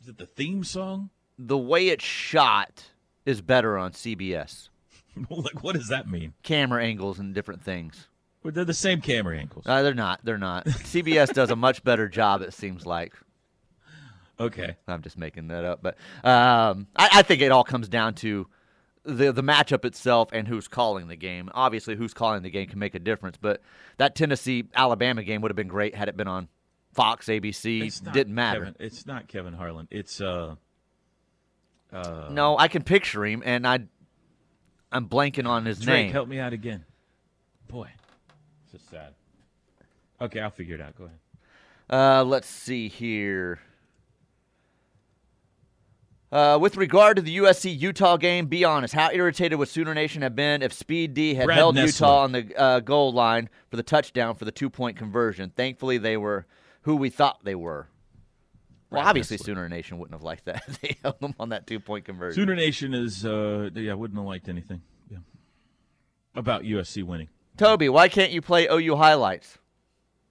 [0.01, 1.10] Is it the theme song?
[1.39, 2.90] the way it's shot
[3.25, 4.69] is better on CBS.
[5.29, 6.34] like what does that mean?
[6.43, 8.07] Camera angles and different things.
[8.43, 9.65] Well, they're the same camera angles.
[9.67, 10.21] Uh, they're not.
[10.23, 10.65] They're not.
[10.65, 12.41] CBS does a much better job.
[12.41, 13.13] It seems like.
[14.39, 14.75] Okay.
[14.88, 18.47] I'm just making that up, but um, I, I think it all comes down to
[19.03, 21.49] the the matchup itself and who's calling the game.
[21.53, 23.62] Obviously, who's calling the game can make a difference, but
[23.97, 26.47] that Tennessee Alabama game would have been great had it been on
[26.93, 27.86] Fox, ABC.
[27.86, 28.60] It's not Didn't matter.
[28.60, 29.88] Kevin, it's not Kevin Harlan.
[29.91, 30.55] It's uh
[31.91, 33.80] uh No, I can picture him, and I
[34.91, 36.12] I'm blanking on his Drake, name.
[36.12, 36.86] help me out again.
[37.67, 37.89] Boy,
[38.63, 39.13] It's just sad.
[40.19, 40.95] Okay, I'll figure it out.
[40.97, 41.17] Go ahead.
[41.89, 43.60] Uh, let's see here.
[46.32, 48.93] Uh, with regard to the USC Utah game, be honest.
[48.93, 51.86] How irritated would Sooner Nation have been if Speed D had Brad held Nessler.
[51.88, 55.51] Utah on the uh, goal line for the touchdown for the two point conversion?
[55.56, 56.45] Thankfully, they were
[56.84, 57.88] who we thought they were.
[58.91, 60.63] Well, obviously, Sooner Nation wouldn't have liked that.
[60.82, 62.36] they held them on that two point conversion.
[62.41, 64.82] Sooner Nation is uh yeah, wouldn't have liked anything.
[65.10, 65.19] Yeah.
[66.36, 67.30] About USC winning.
[67.58, 69.58] Toby, why can't you play OU highlights?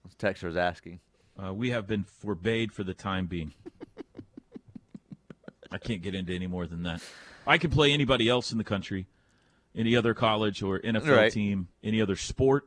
[0.05, 0.99] This texter is asking.
[1.41, 3.53] Uh, we have been forbade for the time being.
[5.71, 7.01] I can't get into any more than that.
[7.47, 9.07] I can play anybody else in the country,
[9.75, 11.31] any other college or NFL Right.
[11.31, 12.65] team, any other sport,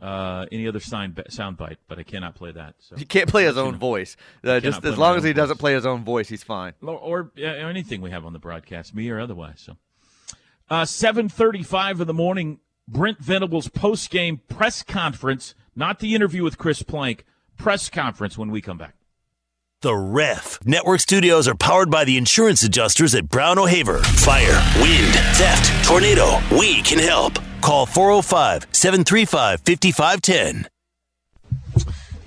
[0.00, 2.74] uh, any other sound sound bite, but I cannot play that.
[2.78, 4.16] So He can't play his own voice.
[4.44, 6.74] Uh, just as long as he doesn't play his own voice, he's fine.
[6.82, 9.60] or, or uh, anything we have on the broadcast, me or otherwise.
[9.64, 9.76] So,
[10.68, 12.60] uh, seven thirty-five in the morning.
[12.88, 17.24] Brent Venables post game press conference, not the interview with Chris Plank.
[17.56, 18.94] Press conference when we come back.
[19.82, 20.58] The Ref.
[20.64, 23.98] Network studios are powered by the insurance adjusters at Brown O'Haver.
[23.98, 26.38] Fire, wind, theft, tornado.
[26.56, 27.38] We can help.
[27.60, 30.68] Call 405 735 5510.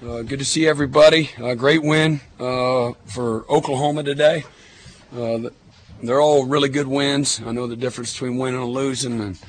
[0.02, 1.30] Uh, good to see everybody.
[1.42, 4.44] Uh, great win uh, for Oklahoma today.
[5.15, 5.50] Uh,
[6.02, 7.42] they're all really good wins.
[7.46, 9.39] I know the difference between winning and losing, and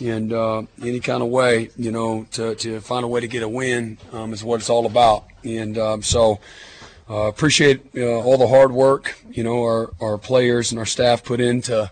[0.00, 3.42] and uh, any kind of way, you know, to, to find a way to get
[3.42, 5.24] a win um, is what it's all about.
[5.42, 6.38] And um, so
[7.08, 11.90] appreciate all the hard work, you know, our, our players and our staff put into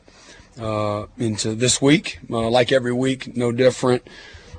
[0.60, 2.18] uh, into this week.
[2.30, 4.06] Uh, like every week, no different.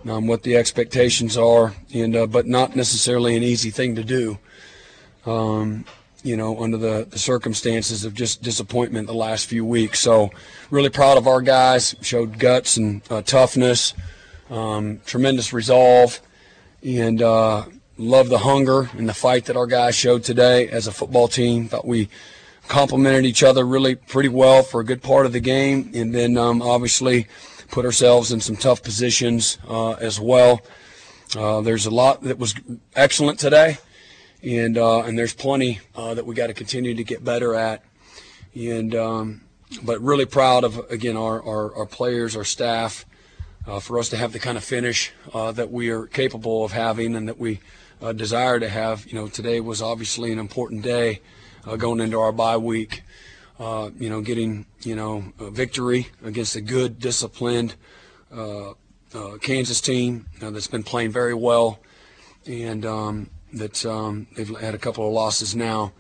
[0.08, 4.38] Um, what the expectations are, and uh, but not necessarily an easy thing to do.
[5.26, 5.86] Um,
[6.22, 10.00] you know, under the, the circumstances of just disappointment the last few weeks.
[10.00, 10.32] So,
[10.70, 11.96] really proud of our guys.
[12.02, 13.96] Showed guts and uh, toughness,
[14.52, 16.20] um, tremendous resolve,
[16.84, 17.66] and uh,
[17.98, 21.68] love the hunger and the fight that our guys showed today as a football team.
[21.68, 22.10] Thought we
[22.68, 26.38] complemented each other really pretty well for a good part of the game, and then
[26.38, 27.28] um, obviously
[27.70, 30.62] put ourselves in some tough positions uh, as well.
[31.36, 32.56] Uh, there's a lot that was
[32.96, 33.78] excellent today,
[34.44, 37.84] and uh, and there's plenty uh, that we got to continue to get better at.
[38.56, 39.42] And um,
[39.84, 43.06] but really proud of again our our, our players, our staff,
[43.68, 46.72] uh, for us to have the kind of finish uh, that we are capable of
[46.72, 47.60] having and that we
[48.16, 49.08] desire to have.
[49.08, 51.22] You know, today was obviously an important day
[51.66, 53.04] uh, going into our bye week.
[53.60, 57.76] Uh, you know, getting you know a victory against a good, disciplined,
[58.34, 58.72] uh,
[59.14, 61.80] uh, Kansas team uh, that's been playing very well,
[62.46, 65.94] and um, that um, they've had a couple of losses now.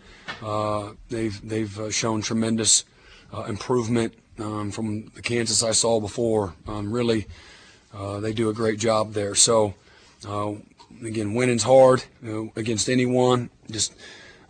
[0.43, 2.83] Uh, they've they've shown tremendous
[3.47, 6.55] improvement um, from the Kansas I saw before.
[6.67, 7.27] Um, really,
[8.19, 9.33] they do a great job there.
[9.33, 9.75] So
[11.03, 13.49] again, winning's hard you know, against anyone.
[13.71, 13.93] Just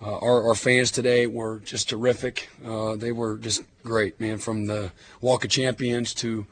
[0.01, 2.49] uh, our, our, fans today were just terrific.
[2.65, 6.45] Uh, they were just great, man, from the Walk of Champions to,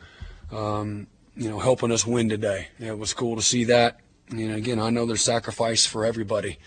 [0.51, 2.69] um, you know, helping us win today.
[2.79, 3.99] It was cool to see that.
[4.29, 6.57] And again, I know there's sacrifice for everybody.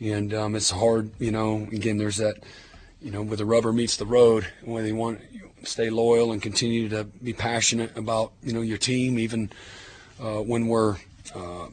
[0.00, 2.36] And um, it's hard, you know, again, there's that,
[3.00, 6.42] you know, where the rubber meets the road, where they want to stay loyal and
[6.42, 9.50] continue to be passionate about, you know, your team, even
[10.20, 10.96] uh, when we're,
[11.34, 11.66] uh,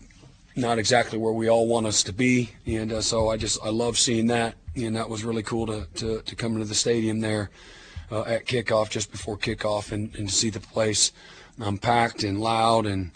[0.56, 2.52] not exactly where we all want us to be.
[2.66, 5.88] And uh, so I just I love seeing that, and that was really cool to
[5.96, 7.50] to, to come into the stadium there
[8.12, 11.12] uh, at kickoff, just before kickoff, and, and see the place
[11.60, 13.12] um, packed and loud, and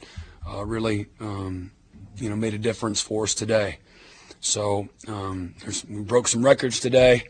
[0.48, 1.72] uh, really um,
[2.17, 3.80] you know made a difference for us today.
[4.39, 5.56] So um,
[5.89, 7.30] we broke some records today.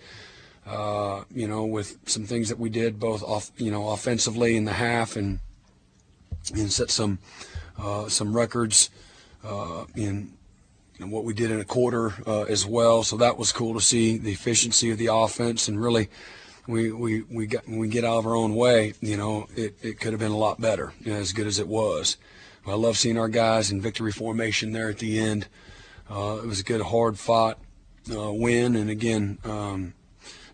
[0.65, 4.63] Uh, you know, with some things that we did both off, you know, offensively in
[4.63, 5.39] the half, and
[6.53, 7.19] and set some
[7.77, 8.89] uh, some records
[9.43, 10.33] uh, in
[10.99, 13.03] what we did in a quarter uh, as well.
[13.03, 16.09] So that was cool to see the efficiency of the offense and really
[16.67, 19.75] we we we got when we get out of our own way, you know, it,
[19.81, 22.17] it could have been a lot better, you know, as good as it was.
[22.65, 25.47] I love seeing our guys in victory formation there at the end.
[26.09, 27.59] Uh, it was a good, hard fought
[28.13, 29.93] uh, win, and again, um,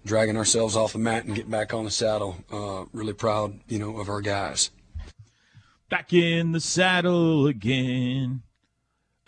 [0.04, 2.38] dragging ourselves off the mat and getting back on the saddle.
[2.52, 4.72] Uh, really proud, you know, of our guys.
[5.90, 8.42] Back in the saddle again.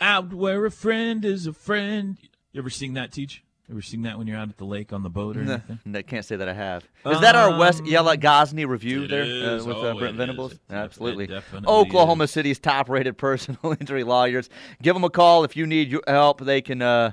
[0.02, 2.18] Out where a friend is a friend.
[2.52, 3.44] You ever sing that, Teach?
[3.70, 5.80] Ever sing that when you're out at the lake on the boat or anything?
[5.86, 6.84] No, I can't say that I have.
[7.06, 10.18] Is um, that our West um, Yella Gosney review there uh, with uh, oh, Brent
[10.18, 10.56] Venables?
[10.70, 11.30] Absolutely.
[11.66, 12.32] Oklahoma is.
[12.32, 14.50] City's top-rated personal injury lawyers.
[14.82, 16.42] Give them a call if you need your help.
[16.42, 17.12] They can uh,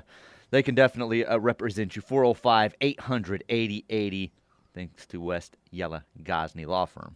[0.49, 2.01] they can definitely uh, represent you.
[2.01, 4.33] 405 800 8080.
[4.73, 7.15] Thanks to West Yella Gosney Law Firm.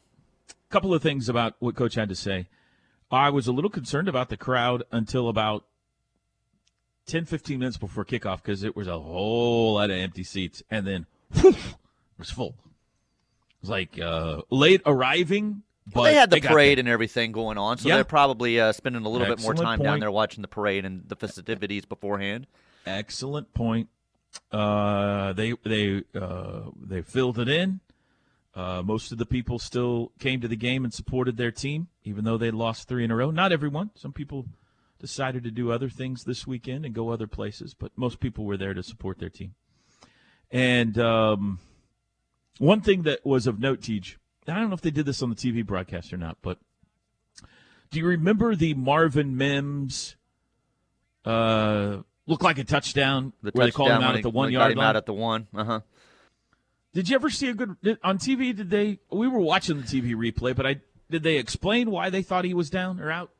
[0.50, 2.48] A couple of things about what Coach had to say.
[3.12, 5.66] I was a little concerned about the crowd until about
[7.08, 10.64] 10, 15 minutes before kickoff because it was a whole lot of empty seats.
[10.70, 11.56] And then whew, it
[12.18, 12.56] was full.
[13.50, 15.64] It was like uh, late arriving.
[15.86, 17.96] But they had the they parade and everything going on, so yeah.
[17.96, 19.86] they're probably uh, spending a little Excellent bit more time point.
[19.86, 22.48] down there watching the parade and the festivities beforehand.
[22.86, 23.90] Excellent point.
[24.50, 27.82] Uh, they they uh, they filled it in.
[28.56, 32.24] Uh, most of the people still came to the game and supported their team, even
[32.24, 33.32] though they lost three in a row.
[33.32, 33.90] Not everyone.
[33.96, 34.46] Some people
[35.00, 38.58] decided to do other things this weekend and go other places, but most people were
[38.58, 39.56] there to support their team.
[40.52, 41.60] And um,
[42.60, 45.30] one thing that was of note, Teach, I don't know if they did this on
[45.30, 46.60] the TV broadcast or not, but
[47.90, 50.16] do you remember the Marvin Mims
[51.26, 54.52] uh, look like a touchdown The where they called touchdown him out at the one
[54.52, 54.88] yard line?
[54.88, 55.48] out at the one.
[55.56, 55.80] Uh huh.
[56.94, 58.56] Did you ever see a good on TV?
[58.56, 59.00] Did they?
[59.12, 62.54] We were watching the TV replay, but I did they explain why they thought he
[62.54, 63.32] was down or out?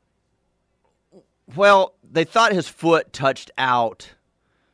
[1.54, 4.10] Well, they thought his foot touched out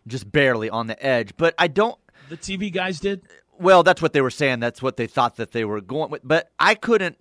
[0.06, 1.98] just barely on the edge, but I don't.
[2.28, 3.22] The TV guys did.
[3.58, 4.60] Well, that's what they were saying.
[4.60, 6.22] That's what they thought that they were going with.
[6.24, 7.18] But I couldn't.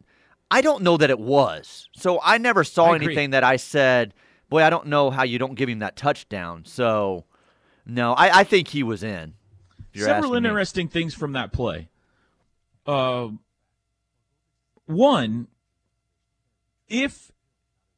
[0.51, 1.89] I don't know that it was.
[1.93, 4.13] So I never saw I anything that I said.
[4.49, 6.63] Boy, I don't know how you don't give him that touchdown.
[6.65, 7.25] So,
[7.85, 9.35] no, I, I think he was in.
[9.99, 10.49] You're Several asking me.
[10.49, 11.89] interesting things from that play.
[12.87, 13.29] Uh,
[14.85, 15.47] one,
[16.87, 17.31] if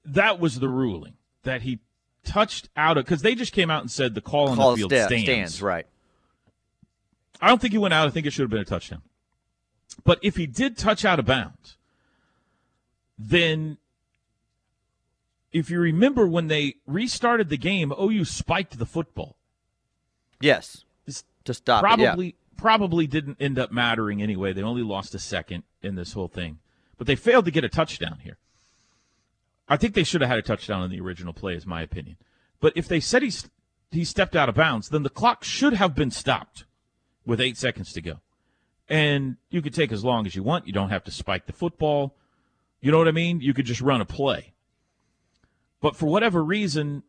[0.03, 1.79] that was the ruling that he
[2.23, 4.77] touched out of because they just came out and said the call on Call the
[4.77, 5.23] field sta- stands.
[5.23, 5.85] stands, right?
[7.39, 8.07] I don't think he went out.
[8.07, 9.01] I think it should have been a touchdown.
[10.03, 11.77] But if he did touch out of bounds,
[13.17, 13.77] then
[15.51, 19.35] if you remember when they restarted the game, OU spiked the football.
[20.39, 20.85] Yes,
[21.45, 22.07] to stop it, yeah.
[22.07, 24.53] probably probably didn't end up mattering anyway.
[24.53, 26.59] They only lost a second in this whole thing,
[26.97, 28.37] but they failed to get a touchdown here.
[29.67, 32.17] I think they should have had a touchdown in the original play, is my opinion.
[32.59, 33.31] But if they said he
[33.91, 36.65] he stepped out of bounds, then the clock should have been stopped
[37.25, 38.19] with eight seconds to go,
[38.89, 40.67] and you could take as long as you want.
[40.67, 42.15] You don't have to spike the football.
[42.79, 43.41] You know what I mean?
[43.41, 44.53] You could just run a play.
[45.81, 47.03] But for whatever reason,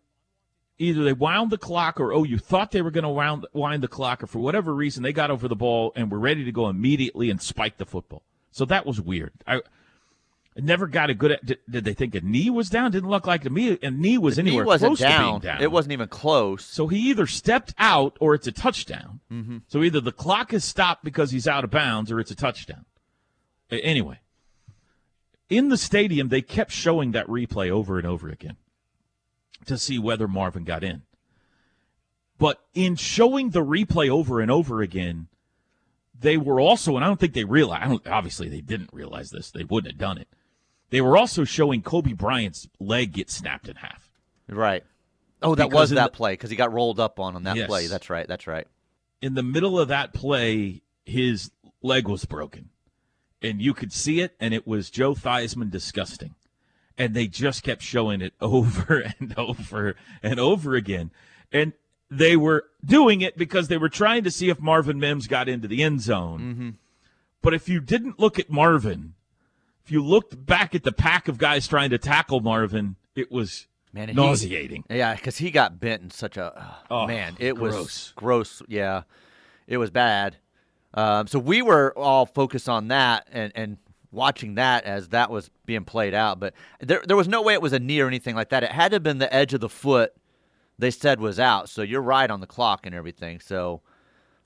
[0.82, 3.82] either they wound the clock or oh you thought they were going to wind, wind
[3.82, 6.52] the clock or for whatever reason they got over the ball and were ready to
[6.52, 8.22] go immediately and spike the football.
[8.50, 9.32] So that was weird.
[9.46, 12.90] I, I never got a good did, did they think a knee was down?
[12.90, 15.18] Didn't look like to me a knee was The knee anywhere wasn't close down.
[15.18, 15.62] to being down.
[15.62, 16.64] It wasn't even close.
[16.64, 19.20] so he either stepped out or it's a touchdown.
[19.32, 19.58] Mm-hmm.
[19.68, 22.84] so either the clock is stopped because he's out of bounds or it's a touchdown.
[23.70, 24.18] Anyway.
[25.48, 28.56] In the stadium, they kept showing that replay over and over again
[29.66, 31.02] to see whether Marvin got in.
[32.38, 35.28] But in showing the replay over and over again,
[36.18, 39.64] they were also, and I don't think they realized, obviously they didn't realize this, they
[39.64, 40.28] wouldn't have done it.
[40.90, 44.10] They were also showing Kobe Bryant's leg get snapped in half.
[44.48, 44.84] Right.
[45.40, 47.56] Oh, that Because was that the- play because he got rolled up on on that
[47.56, 47.66] Yes.
[47.66, 47.86] play.
[47.86, 48.28] That's right.
[48.28, 48.66] That's right.
[49.20, 51.50] In the middle of that play, his
[51.82, 52.70] leg was broken.
[53.40, 56.34] And you could see it, and it was Joe Theismann disgusting.
[57.02, 61.10] And they just kept showing it over and over and over again.
[61.50, 61.72] And
[62.10, 65.66] they were doing it because they were trying to see if Marvin Mims got into
[65.66, 66.76] the end zone.
[67.40, 69.14] But if you didn't look at Marvin,
[69.84, 73.66] if you looked back at the pack of guys trying to tackle Marvin, it was
[73.92, 74.84] Man, he- nauseating.
[74.88, 77.34] Yeah, because he got bent in such a Oh, man.
[77.40, 77.74] It gross.
[77.74, 78.62] was gross.
[78.68, 79.02] Yeah,
[79.66, 80.36] it was bad.
[80.94, 83.78] Um, so we were all focused on that and and
[84.12, 86.38] watching that as that was being played out.
[86.38, 88.62] But there there was no way it was a knee or anything like that.
[88.62, 90.12] It had to have been the edge of the foot.
[90.78, 91.68] They said was out.
[91.68, 93.40] So you're right on the clock and everything.
[93.40, 93.80] So.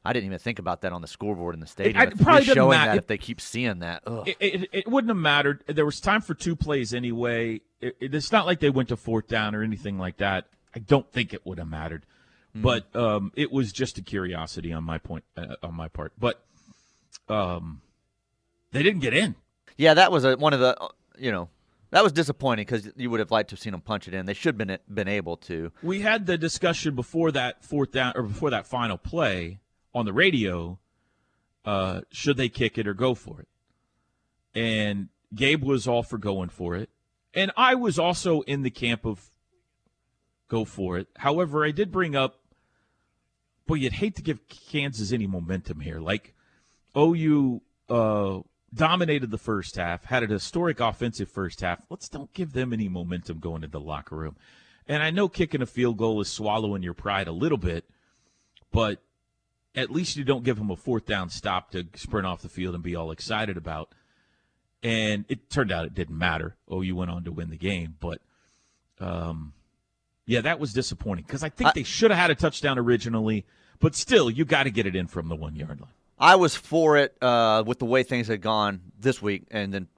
[0.05, 1.97] I didn't even think about that on the scoreboard in the stadium.
[1.97, 2.93] I- It's probably showing matter.
[2.93, 4.05] that if they keep seeing that.
[4.07, 5.65] It, it, it wouldn't have mattered.
[5.67, 7.61] There was time for two plays anyway.
[7.81, 10.47] It, it- it's not like they went to fourth down or anything like that.
[10.77, 12.07] I don't think it would have mattered,
[12.55, 16.13] but um, it was just a curiosity on my point uh, on my part.
[16.17, 16.41] But
[17.29, 17.81] um,
[18.71, 19.35] they didn't get in.
[19.77, 21.49] Yeah, that was a, one of the, uh, you know,
[21.91, 24.27] that was disappointing because you would have liked to have seen them punch it in.
[24.27, 25.73] They should have been been able to.
[25.83, 29.61] We had the discussion before that fourth down or before that final play
[29.95, 30.79] on the radio.
[31.65, 33.49] Uh, should they kick it or go for it?
[34.55, 36.91] And Gabe was all for going for it,
[37.35, 39.31] and I was also in the camp of
[40.49, 41.09] go for it.
[41.17, 42.41] However, I did bring up,
[43.67, 45.99] boy, you'd hate to give Kansas any momentum here.
[45.99, 46.35] Like
[46.97, 48.41] OU uh,
[48.77, 51.81] dominated the first half, had an historic offensive first half.
[51.91, 54.37] Let's don't give them any momentum going into the locker room.
[54.87, 57.85] And I know kicking a field goal is swallowing your pride a little bit,
[58.71, 59.03] but
[59.75, 62.75] at least you don't give them a fourth down stop to sprint off the field
[62.75, 63.93] and be all excited about.
[64.83, 66.57] And it turned out it didn't matter.
[66.69, 68.21] Oh, you went on to win the game, but
[69.01, 69.53] um,
[70.27, 73.45] yeah, that was disappointing because I think I- they should have had a touchdown originally,
[73.81, 75.91] but still, you got to get it in from the one yard line.
[76.19, 79.89] I was for it uh, with the way things had gone this week, and then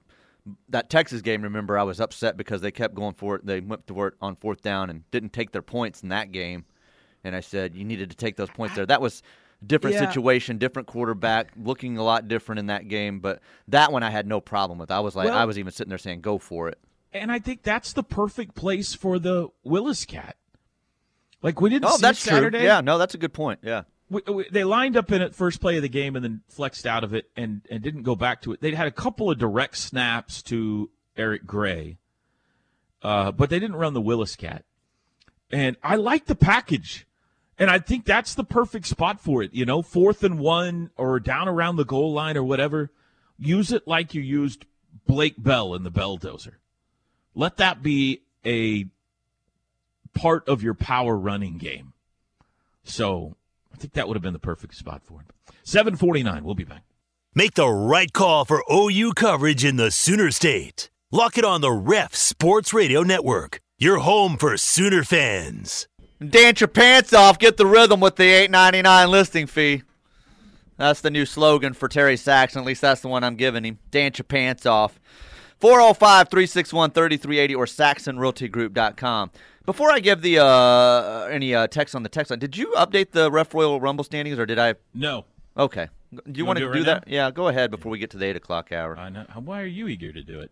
[0.69, 1.41] that Texas game.
[1.43, 3.45] Remember, I was upset because they kept going for it.
[3.45, 6.65] They went to work on fourth down and didn't take their points in that game,
[7.23, 8.85] and I said you needed to take those points there.
[8.85, 9.21] That was
[9.61, 10.07] a different Yeah.
[10.07, 13.19] situation, different quarterback, looking a lot different in that game.
[13.19, 14.91] But that one I had no problem with.
[14.91, 16.79] I was like, Well- I was even sitting there saying, "Go for it."
[17.13, 20.35] And I think that's the perfect place for the Willis cat.
[21.41, 22.59] Like we didn't Oh, see that's Saturday.
[22.59, 22.67] true.
[22.67, 23.59] Yeah, no, that's a good point.
[23.63, 23.83] Yeah.
[24.09, 26.85] We, we, they lined up in it first play of the game and then flexed
[26.85, 28.61] out of it and, and didn't go back to it.
[28.61, 31.97] They had a couple of direct snaps to Eric Gray,
[33.03, 34.65] uh, but they didn't run the Willis cat.
[35.51, 37.05] And I like the package.
[37.57, 39.53] And I think that's the perfect spot for it.
[39.53, 42.89] You know, fourth and one or down around the goal line or whatever.
[43.37, 44.65] Use it like you used
[45.05, 46.55] Blake Bell in the Belldozer.
[47.35, 48.85] Let that be a
[50.13, 51.93] part of your power running game.
[52.83, 53.35] So
[53.79, 55.25] think that would have been the perfect spot for him.
[55.63, 56.43] 749.
[56.43, 56.83] We'll be back.
[57.35, 60.89] Make the right call for OU coverage in the Sooner State.
[61.11, 63.59] Lock it on the Ref Sports Radio Network.
[63.77, 65.87] Your home for Sooner fans.
[66.27, 67.39] Dance your pants off.
[67.39, 69.83] Get the rhythm with the eight ninety nine listing fee.
[70.77, 72.61] That's the new slogan for Terry Saxon.
[72.61, 73.79] At least that's the one I'm giving him.
[73.91, 74.99] Dance your pants off.
[75.59, 79.31] 405 361 3380 or SaxonRealtyGroup.com.
[79.65, 83.11] Before I give the uh, any uh, text on the text line, did you update
[83.11, 84.75] the Ref Royal Rumble standings or did I?
[84.93, 85.25] No.
[85.57, 85.89] Okay.
[86.11, 87.07] Do you, You want to do right that?
[87.07, 88.97] Yeah, go ahead before we get to the 8 o'clock hour.
[88.97, 89.25] I know.
[89.35, 90.49] Why are you eager to do it?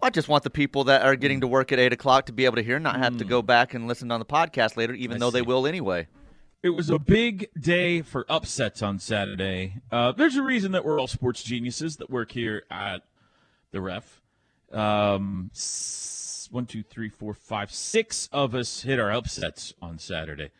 [0.00, 2.44] I just want the people that are getting to work at 8 o'clock to be
[2.44, 5.16] able to hear, not have to go back and listen on the podcast later, even
[5.16, 6.06] I though they will anyway.
[6.60, 9.74] It was a big day for upsets on Saturday.
[9.92, 13.02] Uh, there's a reason that we're all sports geniuses that work here at
[13.70, 14.20] the ref.
[14.72, 15.52] Um,
[16.50, 20.50] one, two, three, four, five, six of us hit our upsets on Saturday.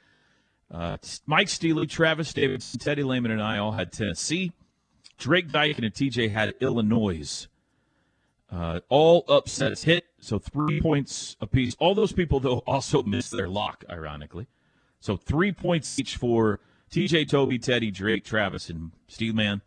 [0.71, 4.53] Uh, Mike Steely, Travis Davidson, Teddy Lehman, and I all had Tennessee.
[5.19, 7.49] Drake Dykin and TJ had Illinois.
[8.53, 11.75] Uh, all upsets hit, so three points apiece.
[11.81, 14.47] All those people, though, also missed their lock, ironically.
[15.01, 19.63] So three points each for TJ, Toby, Teddy, Drake, Travis, and Steve Man.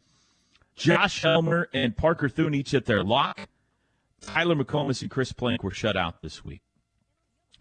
[0.76, 3.48] Josh Helmer and Parker Thune each hit their lock.
[4.22, 6.62] Tyler McComas and Chris Plank were shut out this week.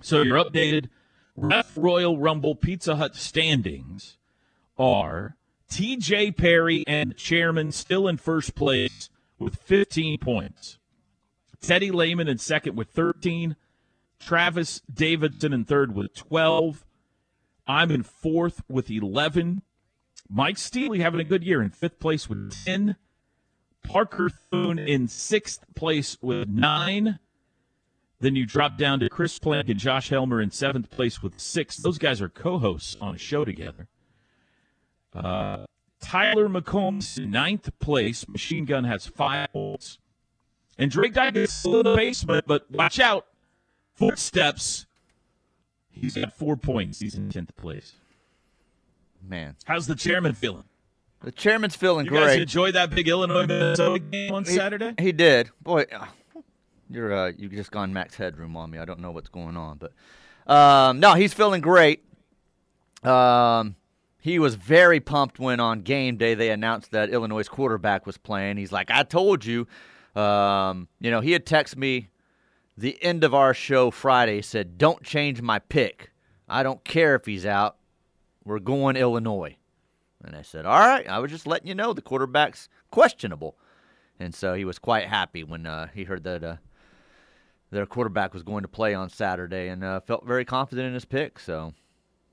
[0.01, 0.89] So your updated
[1.37, 4.17] Ref Royal Rumble Pizza Hut standings
[4.79, 5.37] are
[5.71, 10.79] TJ Perry and chairman still in first place with 15 points.
[11.61, 13.57] Teddy Lehman in second with 13.
[14.19, 16.85] Travis Davidson in third with 12.
[17.71, 19.63] I'm in fourth with 11.
[20.29, 22.97] Mike Steely having a good year in fifth place with 10.
[23.83, 27.19] Parker Thune in sixth place with nine.
[28.21, 31.77] Then you drop down to Chris Plank and Josh Helmer in seventh place with six.
[31.77, 33.89] Those guys are co-hosts on a show together.
[35.15, 35.65] Uh,
[36.01, 38.29] Tyler McComas in ninth place.
[38.29, 39.99] Machine Gun has five points.
[40.77, 43.27] And Drake Dyke is in the basement, but watch out.
[43.95, 44.87] Footsteps.
[46.01, 47.01] He's got four points.
[47.01, 47.95] He's in tenth place.
[49.23, 50.65] Man, how's the chairman feeling?
[51.23, 52.21] The chairman's feeling you great.
[52.21, 54.95] guys enjoyed that big Illinois Minnesota game on he, Saturday?
[54.99, 55.51] He did.
[55.63, 56.07] Boy, uh,
[56.89, 58.79] you're uh, you just gone max headroom on me.
[58.79, 59.93] I don't know what's going on, but
[60.51, 62.03] um, no, he's feeling great.
[63.03, 63.77] Um,
[64.19, 68.57] he was very pumped when on game day they announced that Illinois' quarterback was playing.
[68.57, 69.67] He's like, "I told you."
[70.17, 72.09] Um, you know, he had texted me
[72.81, 74.43] the end of our show Friday.
[74.43, 76.11] Said, "Don't change my pick.
[76.49, 77.77] I don't care if he's out.
[78.45, 79.57] We're going Illinois."
[80.23, 83.57] And I said, All right, I was just letting you know the quarterback's questionable.
[84.19, 86.57] And so he was quite happy when uh, he heard that uh,
[87.71, 91.07] their quarterback was going to play on Saturday and uh, felt very confident in his
[91.07, 91.39] pick.
[91.39, 91.73] So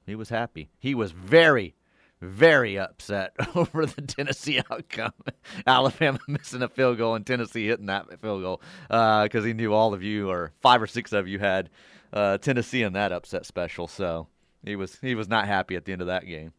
[0.05, 0.69] he was happy.
[0.79, 1.75] He was very,
[2.21, 5.13] very upset over the Tennessee outcome.
[5.67, 9.93] Alabama missing a field goal and Tennessee hitting that field goal because he knew all
[9.93, 11.69] of you, or five or six of you, had
[12.13, 13.87] uh, Tennessee in that upset special.
[13.87, 14.27] So
[14.63, 16.53] he was he was not happy at the end of that game.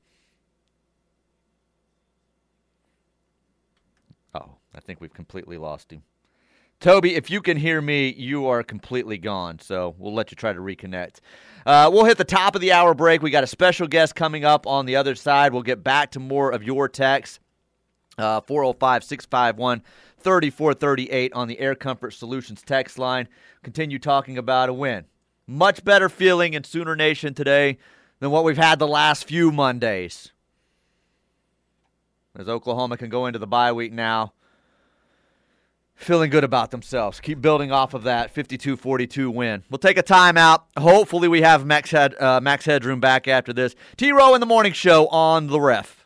[4.35, 6.03] Oh, I think we've completely lost him.
[6.81, 9.59] Toby, if you can hear me, you are completely gone.
[9.59, 11.17] So we'll let you try to reconnect.
[11.67, 13.21] Uh, we'll hit the top of the hour break.
[13.21, 15.53] We got a special guest coming up on the other side.
[15.53, 17.41] We'll get back to more of your texts.
[18.17, 19.83] Uh, 405 651
[20.21, 23.29] 3438 on the Air Comfort Solutions text line.
[23.63, 25.05] Continue talking about a win.
[25.47, 27.79] Much better feeling in Sooner Nation today
[28.19, 30.33] than what we've had the last few Mondays
[32.39, 34.33] as Oklahoma can go into the bye week now
[35.99, 37.21] feeling good about themselves.
[37.21, 39.65] Keep building off of that 52-42 win.
[39.69, 40.63] We'll take a timeout.
[40.79, 43.75] Hopefully we have Max, Head, uh, Max Headroom back after this.
[43.97, 45.98] T-Row in the morning show on the ref.